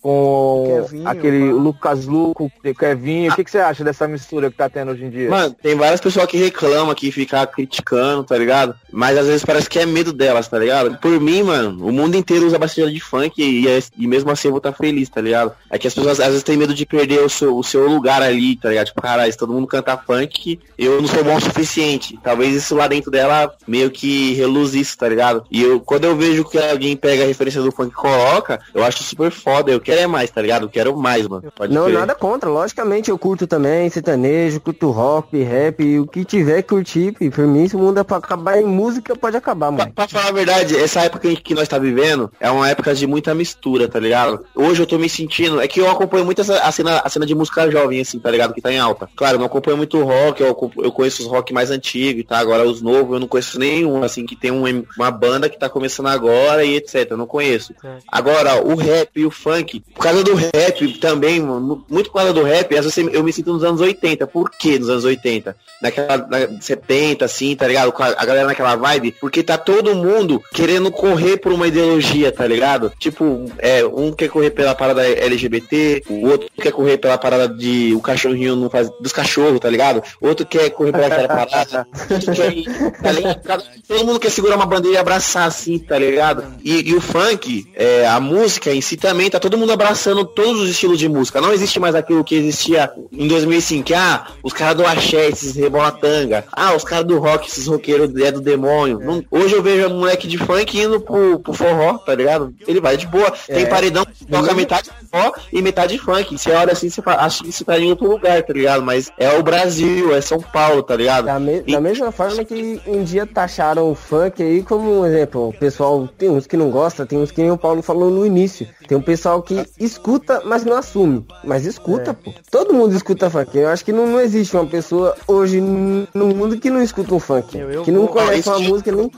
[0.06, 3.32] com Kevinho, aquele Lucas Luco, Kevinho.
[3.32, 5.28] O que, que você acha dessa mistura que tá tendo hoje em dia?
[5.28, 8.76] Mano, tem várias pessoas que reclamam, que ficam criticando, tá ligado?
[8.92, 10.96] Mas às vezes parece que é medo delas, tá ligado?
[10.98, 14.46] Por mim, mano, o mundo inteiro usa bastante de funk e, é- e mesmo assim
[14.46, 15.52] eu vou estar feliz, tá ligado?
[15.68, 18.22] É que as pessoas às vezes têm medo de perder o seu, o seu lugar
[18.22, 18.86] ali, tá ligado?
[18.86, 22.16] Tipo, caralho, se todo mundo canta funk, eu não sou bom o suficiente.
[22.22, 25.44] Talvez isso lá dentro dela meio que reluz isso, tá ligado?
[25.50, 28.84] E eu, quando eu vejo que alguém pega a referência do funk e coloca, eu
[28.84, 29.72] acho super foda.
[29.72, 30.64] Eu quero é mais, tá ligado?
[30.64, 31.52] Eu quero mais, mano.
[31.54, 31.98] Pode Não, crer.
[31.98, 32.48] nada contra.
[32.48, 37.14] Logicamente eu curto também sertanejo, curto rock, rap, e o que tiver que curtir.
[37.18, 37.30] fi.
[37.30, 39.92] Por mim, se o mundo é pra acabar em música, pode acabar, mano.
[39.92, 43.34] Pra falar a verdade, essa época que nós tá vivendo é uma época de muita
[43.34, 44.44] mistura, tá ligado?
[44.54, 45.60] Hoje eu tô me sentindo.
[45.60, 48.30] É que eu acompanho muito essa, a, cena, a cena de música jovem, assim, tá
[48.30, 48.54] ligado?
[48.54, 49.08] Que tá em alta.
[49.16, 52.38] Claro, eu não acompanho muito rock, eu, eu conheço os rock mais antigos, tá?
[52.38, 55.68] Agora os novos eu não conheço nenhum, assim, que tem um, uma banda que tá
[55.68, 57.10] começando agora e etc.
[57.10, 57.74] Eu não conheço.
[58.08, 62.32] Agora, o rap e o funk, por causa do rap também, mano, muito por causa
[62.32, 62.70] do rap,
[63.12, 64.26] eu me sinto nos anos 80.
[64.26, 65.56] Por que nos anos 80?
[65.80, 67.94] Naquela na, 70, assim, tá ligado?
[67.98, 72.92] A, galera naquela vibe, porque tá todo mundo querendo correr por uma ideologia, tá ligado?
[72.98, 77.94] Tipo, é, um quer correr pela parada LGBT, o outro quer correr pela parada de
[77.94, 80.02] o cachorrinho não faz dos cachorros, tá ligado?
[80.20, 81.86] Outro quer correr pela parada.
[82.10, 82.64] outro quer ir,
[83.02, 83.64] tá ligado?
[83.88, 86.44] Todo mundo quer segurar uma bandeira e abraçar assim, tá ligado?
[86.62, 90.60] E, e o funk, é, a música em si também, tá todo mundo abraçando todos
[90.62, 91.40] os estilos de música.
[91.40, 95.54] Não existe mais aquilo que existia em 2005, que, ah, os caras do axé, esses
[95.54, 96.44] rebolatanga.
[96.52, 98.98] Ah, os caras do rock, esses roqueiros é do demônio.
[98.98, 102.54] Não- hoje eu vejo um moleque de funk indo pro, pro forró, tá ligado?
[102.66, 103.30] Ele vai de boa.
[103.46, 103.66] Tem É.
[103.66, 106.36] paredão que toca metade forró e metade funk.
[106.36, 108.82] Você olha assim, você fala, acha que você tá em outro lugar, tá ligado?
[108.82, 111.26] Mas é o Brasil, é São Paulo, tá ligado?
[111.26, 115.48] Da, me- da mesma forma que um dia taxaram o funk aí como um exemplo.
[115.48, 118.24] O pessoal, tem uns que não gosta, tem uns que nem o Paulo falou no
[118.26, 118.66] início.
[118.88, 121.24] Tem um pessoal que escuta, mas não assume.
[121.44, 122.32] Mas escuta, pô.
[122.50, 123.56] Todo mundo escuta funk.
[123.56, 127.20] Eu acho que não, não existe uma pessoa hoje no mundo que não escuta um
[127.20, 127.58] funk.
[127.84, 129.10] que não vou- conhece isso uma música nem.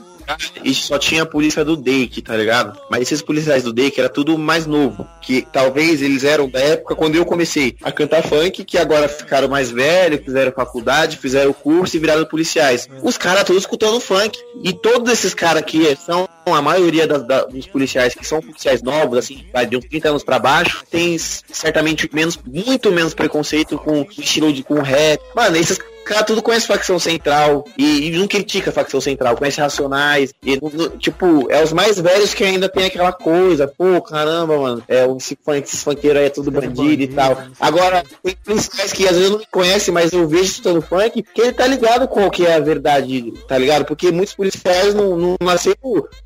[0.63, 2.79] E só tinha a polícia do DEIC, tá ligado?
[2.91, 5.07] Mas esses policiais do DEIC era tudo mais novo.
[5.23, 9.47] Que talvez eles eram da época quando eu comecei a cantar funk, que agora ficaram
[9.47, 12.87] mais velhos, fizeram faculdade, fizeram curso e viraram policiais.
[13.01, 14.37] Os caras todos escutando funk.
[14.63, 18.81] E todos esses caras que são a maioria das- da- dos policiais que são policiais
[18.81, 24.05] novos, assim, de uns 30 anos pra baixo, tem certamente menos, muito menos preconceito com
[24.17, 25.19] estilo de com rap.
[25.35, 29.59] Mano, esses cara tudo conhece facção central e, e não critica a facção central, conhece
[29.61, 30.33] racionais.
[30.43, 34.83] E, no- tipo, é os mais velhos que ainda tem aquela coisa, pô, caramba, mano,
[34.87, 37.37] é, esse funk, esses funkeiros aí é tudo bandido e tal.
[37.59, 41.41] Agora, tem policiais que às vezes não me conhece, mas eu vejo escutando funk, que
[41.41, 43.85] ele tá ligado com o que é a verdade, tá ligado?
[43.85, 45.77] Porque muitos policiais não, não nasceram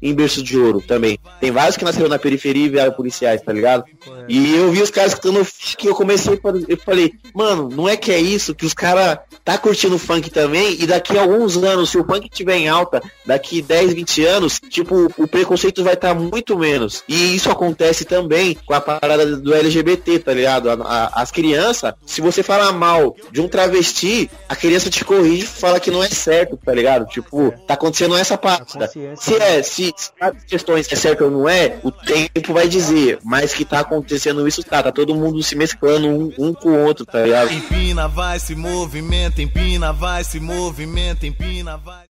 [0.02, 1.20] em berço de ouro também.
[1.40, 3.84] Tem vários que nasceram na periferia e viraram policiais, tá ligado?
[4.28, 7.98] E eu vi os caras escutando funk e eu comecei, eu falei, mano, não é
[7.98, 11.90] que é isso, que os caras tá curtindo funk também, e daqui a alguns anos,
[11.90, 16.14] se o funk tiver em alta, daqui 10, 20 anos, tipo, o preconceito vai estar
[16.14, 17.04] muito menos.
[17.08, 20.70] E isso acontece também com a parada do LGBT, tá ligado?
[20.70, 25.44] A- a- as crianças, se você falar mal de um travesti, a criança te corrige
[25.46, 27.06] e fala que não é certo, tá ligado?
[27.08, 28.88] Tipo, tá acontecendo essa parada.
[29.16, 33.20] Se é, se, se as questões é certo ou não é, o tempo vai dizer,
[33.24, 36.84] mas que tá acontecendo isso, tá, tá todo mundo se mesclando um, um com o
[36.84, 37.54] outro, tá ligado?
[37.54, 39.53] Empina, vai, se movimenta, empina,
[39.94, 42.06] vai, se movimenta, empina, vai.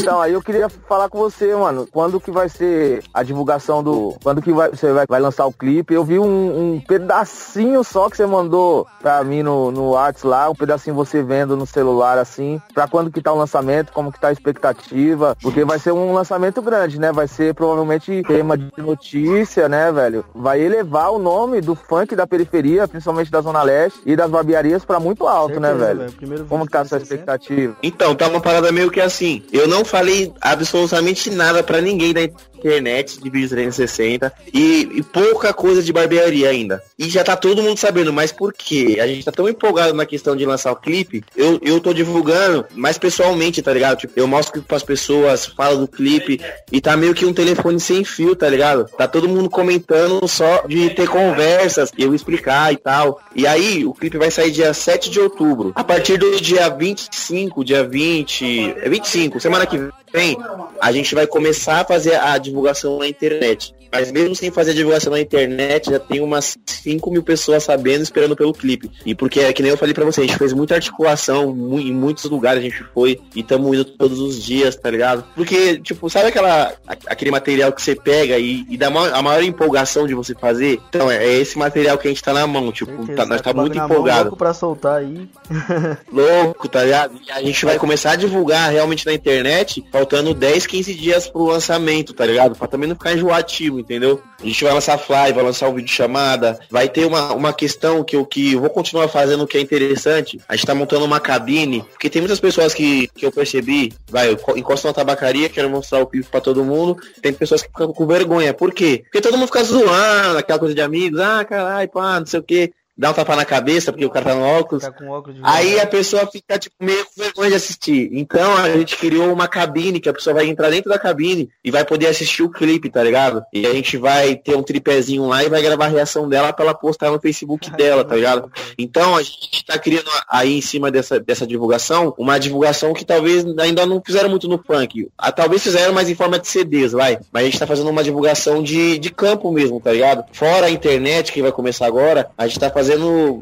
[0.00, 1.86] Então, aí eu queria falar com você, mano.
[1.90, 4.16] Quando que vai ser a divulgação do.
[4.22, 5.94] Quando que vai, você vai, vai lançar o clipe?
[5.94, 10.48] Eu vi um, um pedacinho só que você mandou pra mim no, no Whats lá,
[10.48, 12.60] um pedacinho você vendo no celular assim.
[12.72, 15.36] Pra quando que tá o lançamento, como que tá a expectativa?
[15.40, 17.12] Porque vai ser um lançamento grande, né?
[17.12, 20.24] Vai ser provavelmente tema de notícia, né, velho?
[20.34, 24.84] Vai elevar o nome do funk da periferia, principalmente da Zona Leste e das barbearias,
[24.84, 25.98] pra muito alto, né, Certeza, velho?
[26.00, 26.12] velho.
[26.12, 27.76] Primeiro Como que tá a sua expectativa?
[27.82, 29.42] Então, tá uma parada meio que assim.
[29.52, 32.20] Eu não falei absolutamente nada pra ninguém da,
[32.68, 36.82] internet de vídeo 360 e, e pouca coisa de barbearia ainda.
[36.98, 38.98] E já tá todo mundo sabendo, mas por quê?
[39.00, 42.66] A gente tá tão empolgado na questão de lançar o clipe, eu, eu tô divulgando
[42.74, 43.98] mais pessoalmente, tá ligado?
[43.98, 46.40] Tipo, eu mostro clipe pras pessoas, falo do clipe
[46.70, 48.86] e tá meio que um telefone sem fio, tá ligado?
[48.96, 53.20] Tá todo mundo comentando só de ter conversas, eu explicar e tal.
[53.34, 55.72] E aí, o clipe vai sair dia 7 de outubro.
[55.74, 59.78] A partir do dia 25, dia 20, é 25, semana que
[60.12, 60.36] vem,
[60.80, 63.74] a gente vai começar a fazer a divulgação na internet.
[63.92, 68.02] Mas mesmo sem fazer a divulgação na internet, já tem umas 5 mil pessoas sabendo,
[68.02, 68.90] esperando pelo clipe.
[69.04, 71.80] E porque, é que nem eu falei pra você, a gente fez muita articulação mu-
[71.80, 75.24] em muitos lugares a gente foi e estamos indo todos os dias, tá ligado?
[75.34, 76.72] Porque, tipo, sabe aquela,
[77.06, 80.80] aquele material que você pega e, e dá a maior empolgação de você fazer?
[80.88, 83.52] Então, é, é esse material que a gente tá na mão, tipo, tá- nós tá
[83.52, 85.28] Bagulho muito empolgado louco pra soltar aí.
[86.12, 87.14] louco, tá ligado?
[87.26, 91.44] E a gente vai começar a divulgar realmente na internet, faltando 10, 15 dias pro
[91.44, 92.56] lançamento, tá ligado?
[92.56, 94.22] Pra também não ficar enjoativo, entendeu?
[94.40, 98.02] A gente vai lançar fly, vai lançar um vídeo chamada, vai ter uma, uma questão
[98.04, 100.40] que eu, que eu vou continuar fazendo que é interessante.
[100.48, 104.30] A gente tá montando uma cabine, porque tem muitas pessoas que, que eu percebi, vai,
[104.30, 107.68] eu co- encosto na tabacaria, quero mostrar o pico pra todo mundo, tem pessoas que
[107.68, 108.54] ficam com vergonha.
[108.54, 109.00] Por quê?
[109.04, 112.42] Porque todo mundo fica zoando, aquela coisa de amigos, ah, caralho, pá, não sei o
[112.42, 112.72] quê.
[113.00, 114.84] Dá um tapa na cabeça porque o cara tá no óculos.
[114.84, 118.10] Tá com óculos Aí a pessoa fica tipo, meio com vergonha de assistir.
[118.12, 121.70] Então a gente criou uma cabine que a pessoa vai entrar dentro da cabine e
[121.70, 123.42] vai poder assistir o clipe, tá ligado?
[123.54, 126.66] E a gente vai ter um tripézinho lá e vai gravar a reação dela pra
[126.66, 128.52] ela postar no Facebook dela, tá ligado?
[128.76, 133.46] Então a gente tá criando aí em cima dessa, dessa divulgação, uma divulgação que talvez
[133.60, 135.08] ainda não fizeram muito no funk.
[135.16, 137.18] Ah, talvez fizeram, mas em forma de CDs, vai.
[137.32, 140.22] Mas a gente tá fazendo uma divulgação de, de campo mesmo, tá ligado?
[140.34, 142.89] Fora a internet que vai começar agora, a gente tá fazendo.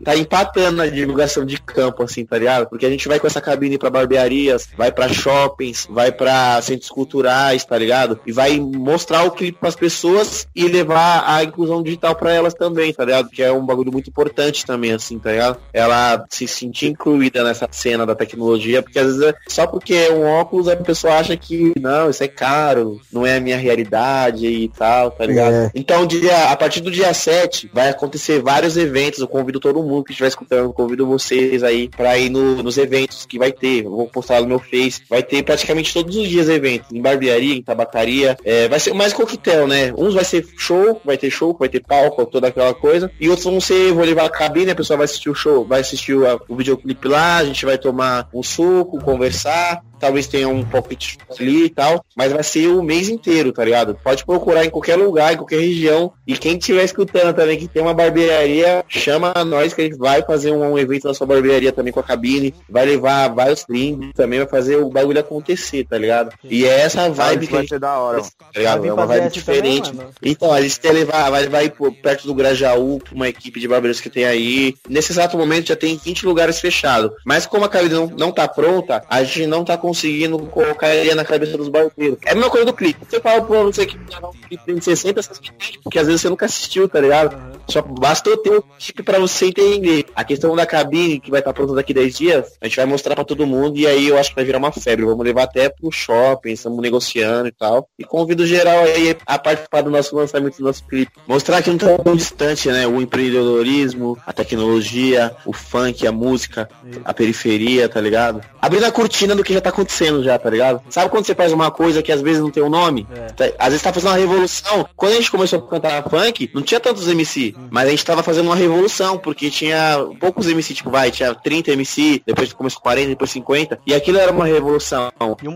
[0.05, 2.69] Tá empatando na divulgação de campo, assim, tá ligado?
[2.69, 6.91] Porque a gente vai com essa cabine pra barbearias, vai pra shoppings, vai pra centros
[6.91, 8.19] culturais, tá ligado?
[8.27, 12.93] E vai mostrar o clipe pras pessoas e levar a inclusão digital pra elas também,
[12.93, 13.29] tá ligado?
[13.31, 15.59] Que é um bagulho muito importante também, assim, tá ligado?
[15.73, 20.13] Ela se sentir incluída nessa cena da tecnologia, porque às vezes é- só porque é
[20.13, 24.47] um óculos a pessoa acha que não, isso é caro, não é a minha realidade
[24.47, 25.55] e tal, tá ligado?
[25.55, 25.71] É.
[25.75, 29.21] Então, dia, a partir do dia 7, vai acontecer vários eventos.
[29.21, 33.25] Eu convido todo mundo que estiver escutando, convido vocês aí pra ir no- nos eventos
[33.25, 33.85] que vai ter.
[33.85, 35.03] Eu vou postar no meu Face.
[35.09, 36.91] Vai ter praticamente todos os dias eventos.
[36.93, 38.37] Em barbearia, em tabacaria.
[38.45, 39.93] É, vai ser mais coquetel, né?
[39.97, 43.11] Uns vai ser show, vai ter show, vai ter palco, toda aquela coisa.
[43.21, 45.81] E outros vão ser, vou levar a cabine, a pessoa vai assistir o show, vai
[45.81, 49.83] assistir o, o videoclipe lá, a gente vai tomar um suco, conversar.
[49.99, 53.99] Talvez tenha um pocket ali e tal, mas vai ser o mês inteiro, tá ligado?
[54.03, 56.13] Pode procurar em qualquer lugar, em qualquer região.
[56.27, 60.23] E quem estiver escutando também que tem uma barbearia, chama nós que a gente vai
[60.23, 62.55] fazer um, um evento na sua barbearia também com a cabine.
[62.69, 66.33] Vai levar vários brindes também, vai fazer o bagulho acontecer, tá ligado?
[66.45, 68.87] E é essa vibe que vai ser da hora, tá ligado?
[68.87, 69.95] É uma vibe também, diferente.
[69.95, 70.11] mano?
[70.23, 71.73] então, a gente quer levar, vai, vai
[72.03, 74.75] perto do Grajaú, pra uma equipe de barbeiros que tem aí.
[74.89, 77.11] Nesse exato momento já tem 20 lugares fechados.
[77.25, 81.15] Mas como a cabine não, não tá pronta, a gente não tá conseguindo colocar ele
[81.15, 82.19] na cabeça dos barbeiros.
[82.27, 83.01] É a mesma coisa do clipe.
[83.09, 86.21] Você fala pra você que gravar um clipe em 60, você entende, porque às vezes
[86.21, 87.37] você nunca assistiu, tá ligado?
[87.67, 90.07] Só basta eu ter o clipe pra você entender.
[90.15, 93.15] A questão da cabine, que vai estar pronta daqui 10 dias, a gente vai mostrar
[93.15, 95.07] pra todo mundo e aí eu acho que vai virar uma febre.
[95.07, 97.89] Vamos levar até pro shopping, estamos negociando e tal.
[97.99, 101.13] E convido geral aí a participar do nosso lançamento do nosso clipe.
[101.27, 102.87] Mostrar que não tá tão distante, né?
[102.87, 106.69] O empreendedorismo, a tecnologia, o funk, a música,
[107.05, 108.43] a periferia, tá ligado?
[108.61, 110.81] Abrindo a cortina do que já tá acontecendo já, tá ligado?
[110.91, 113.07] Sabe quando você faz uma coisa que às vezes não tem um nome?
[113.37, 114.87] Tá- Às vezes tá fazendo uma revolução.
[114.97, 118.23] Quando a gente começou a cantar funk, não tinha tantos MC, mas a gente tava
[118.23, 123.09] fazendo uma revolução, porque tinha poucos MC, tipo, vai, tinha 30 MC, depois começou 40,
[123.09, 125.11] depois 50, e aquilo era uma revolução.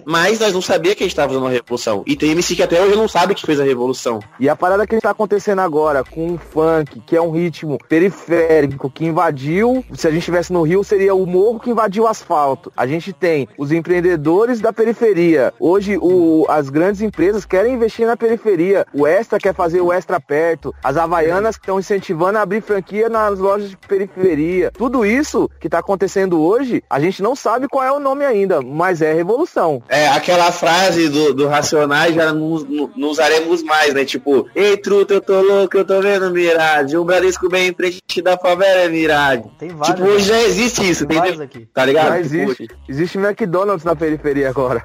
[0.06, 2.02] Mas nós não sabia que a gente tava fazendo uma revolução.
[2.06, 4.20] E tem MC que até hoje não sabe que fez a revolução.
[4.38, 8.90] E a parada que está acontecendo agora com o funk, que é um ritmo periférico
[8.90, 12.72] que invadiu, se a gente estivesse no Rio, seria o morro que invadiu o asfalto.
[12.76, 15.52] A gente tem os empreendedores da periferia.
[15.58, 18.86] Hoje o, as grandes empresas querem investir na periferia.
[18.92, 20.74] O Extra quer fazer o Extra perto.
[20.82, 24.70] As Havaianas estão incentivando a abrir franquia nas lojas de periferia.
[24.72, 28.60] Tudo isso que está acontecendo hoje, a gente não sabe qual é o nome ainda,
[28.60, 29.82] mas é revolução.
[29.88, 34.04] É, aquela frase do, do Racionais já não, não, não usaremos mais, né?
[34.04, 36.98] Tipo, ei, truta, eu tô louco, eu tô vendo miragem.
[36.98, 39.50] Um Bradesco bem em frente da favela é miragem.
[39.58, 41.60] Tem vários, Tipo, hoje já existe isso, Tem vários entendeu?
[41.62, 41.68] aqui.
[41.72, 42.08] Tá ligado?
[42.08, 42.68] Já Tipo, existe.
[42.88, 44.82] Existe McDonald's na periferia agora.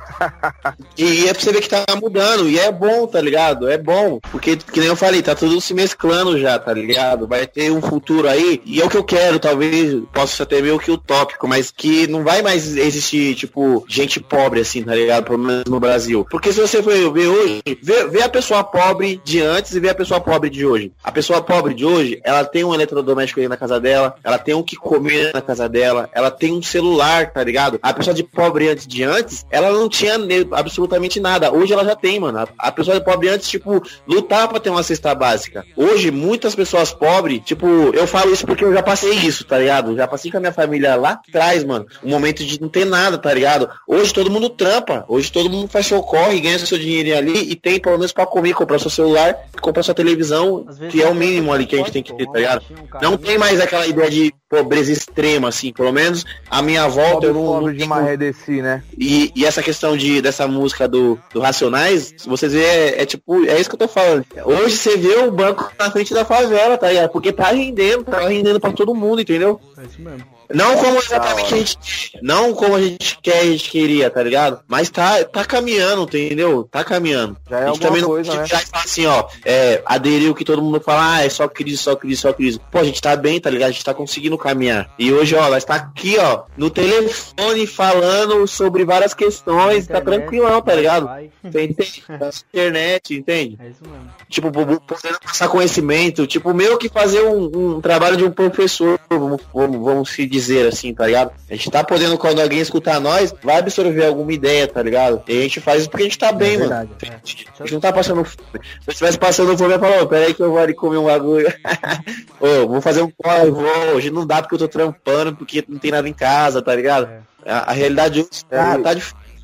[0.98, 3.68] E é pra você ver que tá mudando, e é bom, tá ligado?
[3.68, 7.28] É bom, porque, que nem eu falei, tá tudo se mesclando já, tá ligado?
[7.28, 10.80] Vai ter um futuro aí, e é o que eu quero, talvez, possa até meio
[10.80, 15.26] que utópico, mas que não vai mais existir, tipo, gente pobre, assim, tá ligado?
[15.26, 16.26] Pelo menos no Brasil.
[16.30, 19.90] Porque se você for ver hoje, vê, vê a pessoa pobre de antes e vê
[19.90, 20.92] a pessoa pobre de hoje.
[21.04, 24.54] A pessoa pobre de hoje, ela tem um eletrodoméstico aí na casa dela, ela tem
[24.54, 27.80] o que comer na casa dela, ela tem um celular, tá ligado?
[27.82, 30.16] A pessoa de pobre antes de antes, ela não tinha
[30.52, 31.52] absolutamente nada.
[31.52, 32.48] Hoje ela já tem, mano.
[32.58, 35.66] A, pessoa de pobre antes, tipo, lutava pra ter uma cesta básica.
[35.76, 39.96] Hoje, muitas pessoas pobres, tipo, eu falo isso porque eu já passei isso, tá ligado?
[39.96, 41.86] Já passei com a minha família lá atrás, mano.
[42.04, 43.70] Um momento de não ter nada, tá ligado?
[43.88, 45.06] Hoje todo mundo trampa.
[45.08, 48.26] Hoje todo mundo faz seu corre, ganha seu dinheirinho ali e tem pelo menos pra
[48.26, 51.92] comer, comprar seu celular, comprar sua televisão, que é o mínimo ali que a gente
[51.92, 52.64] tem que ter, tá ligado?
[53.02, 55.72] Não tem mais aquela ideia de pobreza extrema, assim.
[55.72, 58.84] Pelo menos a minha volta eu não, não de Marredeci, né?
[58.98, 63.46] E, e essa questão de, dessa música do, do Racionais, vocês verem, é, é tipo,
[63.46, 64.26] é isso que eu tô falando.
[64.44, 67.10] Hoje você vê o banco na frente da favela, tá ligado?
[67.10, 69.62] Porque tá rendendo, tá rendendo pra todo mundo, entendeu?
[69.78, 70.37] É isso mesmo.
[70.54, 71.78] Não como exatamente a gente
[72.22, 74.60] não como a gente quer, a gente queria, tá ligado?
[74.68, 76.64] Mas tá, tá caminhando, entendeu?
[76.64, 77.38] Tá caminhando.
[77.50, 78.60] Já é a gente também não coisa, pode né?
[78.60, 81.96] falar assim, ó, é, aderir o que todo mundo fala, ah, é só crise, só
[81.96, 82.60] crise, só crise.
[82.72, 83.70] Pô, a gente tá bem, tá ligado?
[83.70, 84.90] A gente tá conseguindo caminhar.
[84.98, 90.62] E hoje, ó, nós tá aqui, ó, no telefone falando sobre várias questões, tá tranquilão,
[90.62, 91.10] tá ligado?
[91.44, 92.04] Você entende?
[92.50, 93.58] Internet, entende?
[93.60, 94.10] É isso mesmo.
[94.30, 99.42] Tipo, podendo passar conhecimento, tipo, meio que fazer um, um trabalho de um professor, vamos,
[99.54, 100.37] vamos, vamos se dizer
[100.68, 101.32] assim, tá ligado?
[101.50, 105.22] A gente tá podendo, quando alguém escutar nós, vai absorver alguma ideia, tá ligado?
[105.28, 106.74] E a gente faz isso porque a gente tá bem, mano.
[106.74, 108.38] A gente não tá passando fome.
[108.54, 110.98] Se eu estivesse passando fome, eu ia falar, ô, peraí que eu vou ali comer
[110.98, 111.48] um bagulho.
[112.40, 113.96] Ô, vou fazer um corre, vou.
[113.96, 117.10] Hoje não dá porque eu tô trampando, porque não tem nada em casa, tá ligado?
[117.46, 118.94] A, a realidade hoje tá, tá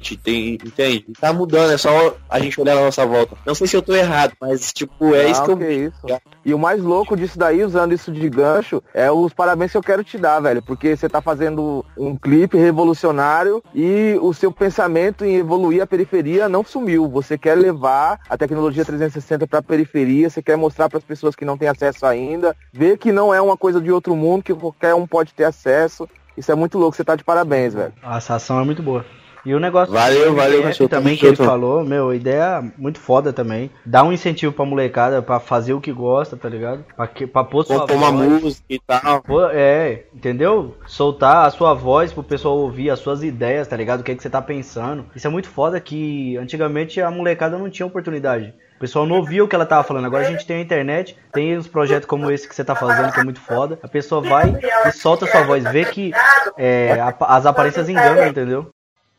[0.04, 1.06] diferente, tem, entende?
[1.20, 3.36] Tá mudando, é só a gente olhar na nossa volta.
[3.45, 6.22] Não sei se eu tô errado, mas tipo, é Não, isso que eu que isso.
[6.45, 9.84] E o mais louco disso daí, usando isso de gancho, é os parabéns que eu
[9.84, 10.62] quero te dar, velho.
[10.62, 16.49] Porque você tá fazendo um clipe revolucionário e o seu pensamento em evoluir a periferia
[16.49, 17.08] não sumiu.
[17.08, 21.45] Você quer levar a tecnologia 360 pra periferia, você quer mostrar para as pessoas que
[21.45, 24.93] não têm acesso ainda, ver que não é uma coisa de outro mundo, que qualquer
[24.93, 26.08] um pode ter acesso.
[26.36, 27.93] Isso é muito louco, você tá de parabéns, velho.
[28.01, 29.06] A ação é muito boa.
[29.45, 31.47] E o negócio Valeu, valeu, cachorro, também que ele junto.
[31.47, 33.69] falou, meu, ideia muito foda também.
[33.85, 36.85] Dá um incentivo pra molecada pra fazer o que gosta, tá ligado?
[36.95, 38.41] Pra, que, pra pôr sua Compor uma voz.
[38.43, 39.21] música e tal.
[39.21, 40.77] Pô, é, entendeu?
[40.87, 43.99] Soltar a sua voz pro pessoal ouvir as suas ideias, tá ligado?
[43.99, 45.05] O que, é que você tá pensando.
[45.13, 48.53] Isso é muito foda que antigamente a molecada não tinha oportunidade.
[48.77, 50.05] O pessoal não ouvia o que ela tava falando.
[50.05, 53.11] Agora a gente tem a internet, tem uns projetos como esse que você tá fazendo,
[53.13, 53.77] que é muito foda.
[53.83, 56.11] A pessoa vai e solta a sua voz, vê que
[56.57, 58.69] é, as aparências enganam, entendeu?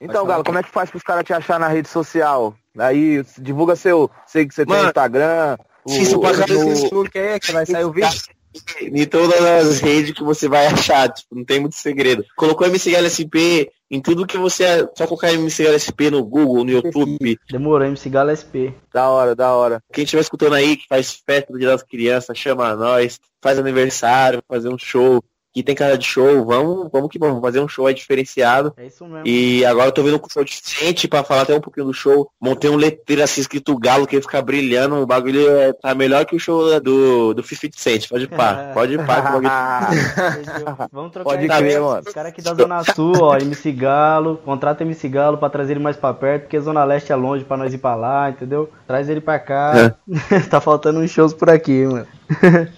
[0.00, 2.54] Então, Galo, como é que faz pros caras te achar na rede social?
[2.78, 4.10] Aí, divulga seu.
[4.26, 5.56] Sei que você tem Mano, Instagram.
[5.86, 8.10] Se isso pra não quer, que vai sair o vídeo.
[8.80, 12.24] Em todas as redes que você vai achar, tipo, não tem muito segredo.
[12.36, 14.88] Colocou MCGLSP em tudo que você.
[14.96, 17.38] Só colocar MCGLSP no Google, no YouTube.
[17.50, 18.72] Demorou, MC Galo SP.
[18.92, 19.82] Da hora, da hora.
[19.92, 24.42] Quem estiver escutando aí, que faz festa do Dia das Crianças, chama nós, faz aniversário,
[24.48, 25.22] fazer um show.
[25.54, 28.74] Que tem cara de show, vamos, vamos que vamos fazer um show aí diferenciado.
[28.76, 29.22] É isso mesmo.
[29.24, 32.28] E agora eu tô vendo um show diferente pra falar até um pouquinho do show.
[32.40, 34.96] Montei um letreiro assim escrito Galo que fica brilhando.
[34.96, 38.08] O bagulho é, tá melhor que o show do, do 50 Cent.
[38.08, 39.20] Pode ir pá, pode ir pá.
[39.20, 39.48] bagulho-
[40.92, 41.60] Vamos trocar Pode ideia.
[41.60, 42.02] crer, mano.
[42.04, 45.80] Os caras aqui da Zona Sul, ó, MC Galo, contrata MC Galo pra trazer ele
[45.84, 48.68] mais pra perto, porque Zona Leste é longe pra nós ir pra lá, entendeu?
[48.86, 49.94] Traz ele pra cá.
[50.50, 52.06] tá faltando uns shows por aqui, mano.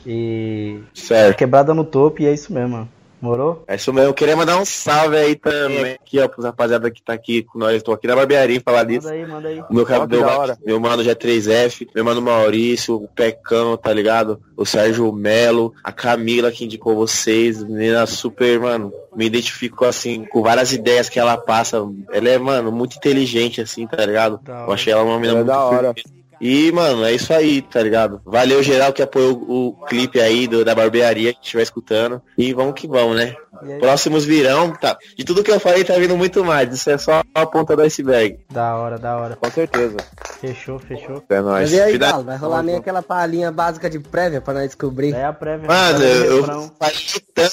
[0.06, 0.80] e.
[0.94, 1.36] Certo.
[1.36, 2.88] Quebrada no topo e é isso mesmo, mano.
[3.20, 3.64] Morou?
[3.66, 4.10] É isso mesmo.
[4.10, 7.58] Eu queria mandar um salve aí também aqui, ó, pros rapaziada que tá aqui com
[7.58, 7.82] nós.
[7.82, 9.06] Tô aqui na barbearia falar disso.
[9.06, 9.60] Manda aí, manda aí.
[9.60, 10.58] O meu, que meu, hora.
[10.64, 14.40] meu mano G3F, meu mano Maurício, o Pecão, tá ligado?
[14.56, 20.42] O Sérgio Melo, a Camila que indicou vocês, menina super, mano, me identifico assim, com
[20.42, 21.78] várias ideias que ela passa.
[22.12, 24.38] Ela é, mano, muito inteligente, assim, tá ligado?
[24.42, 25.94] Da Eu achei ela uma menina É muito da hora.
[25.94, 26.16] firme.
[26.40, 28.20] E, mano, é isso aí, tá ligado?
[28.24, 32.20] Valeu geral que apoiou o, clipe aí do, da barbearia que estiver escutando.
[32.36, 33.34] E vamos que vamos, né?
[33.80, 34.96] Próximos virão, tá?
[35.16, 36.72] De tudo que eu falei, tá vindo muito mais.
[36.72, 38.38] Isso é só a ponta do iceberg.
[38.50, 39.36] Da hora, da hora.
[39.36, 39.96] Com certeza.
[40.40, 41.22] Fechou, fechou.
[41.28, 41.72] É Mas nóis.
[41.72, 45.14] e aí, Fida- Galo, vai rolar nem aquela palhinha básica de prévia pra nós descobrir.
[45.14, 45.66] É a prévia.
[45.66, 46.72] Mano, é eu tanto.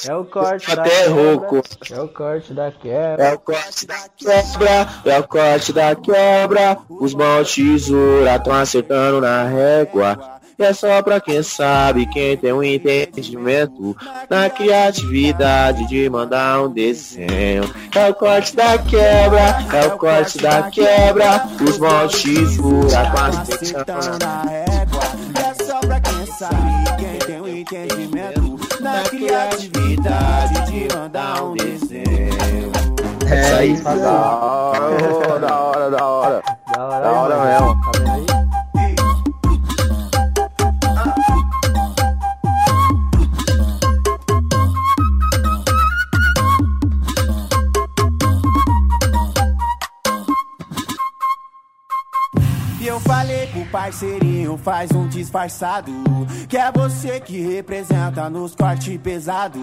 [0.09, 1.13] É o corte da até quebra.
[1.13, 1.61] rouco.
[1.91, 3.23] É o corte da quebra.
[3.25, 6.77] É o corte da quebra, é o corte da quebra.
[6.89, 10.32] Os mãos tesoura tão acertando na régua.
[10.57, 13.95] É só pra quem sabe, quem tem um entendimento
[14.29, 17.63] na criatividade de mandar um desenho.
[17.95, 23.49] É o corte da quebra, é o corte da quebra, os moldes fura com as.
[24.51, 32.71] É só pra quem sabe, quem tem um entendimento na criatividade de mandar um desenho.
[33.29, 33.99] É isso aí.
[33.99, 36.41] Da hora, da hora, da hora.
[36.75, 38.32] Da hora, Da hora mesmo.
[53.73, 55.91] Parceirinho, faz um disfarçado.
[56.47, 59.59] Que é você que representa nos cortes pesado.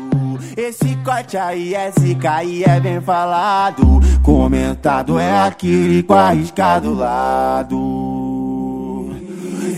[0.57, 4.01] Esse corte aí é zica e é bem falado.
[4.21, 7.79] Comentado é aquele com a risca do lado.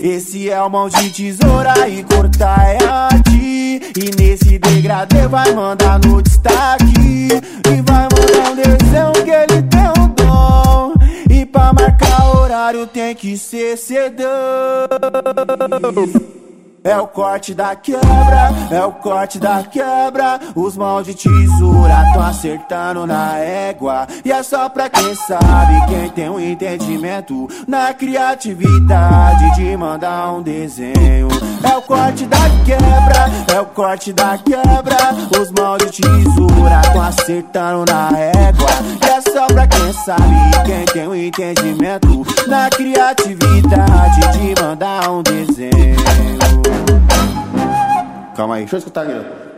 [0.03, 3.83] Esse é o mão de tesoura e cortar é arte.
[3.95, 7.29] E nesse degradê vai mandar no destaque.
[7.69, 10.02] E vai mandar um desenho que ele tem.
[11.33, 14.29] E pra marcar horário tem que ser cedão.
[16.85, 20.41] É o corte da quebra, é o corte da quebra.
[20.53, 24.09] Os mãos de tesoura tão acertando na égua.
[24.25, 30.43] E é só pra quem sabe, quem tem um entendimento na criatividade de mandar um
[30.43, 31.29] desenho.
[31.63, 34.97] É o corte da quebra, é o corte da quebra.
[35.41, 38.71] Os mãos de tesoura tão acertando na égua.
[39.01, 45.23] E é só pra quem sabe, quem tem um entendimento na criatividade de mandar um
[45.23, 46.72] desenho.
[48.35, 49.52] Calma aí, deixa eu escutar aqui.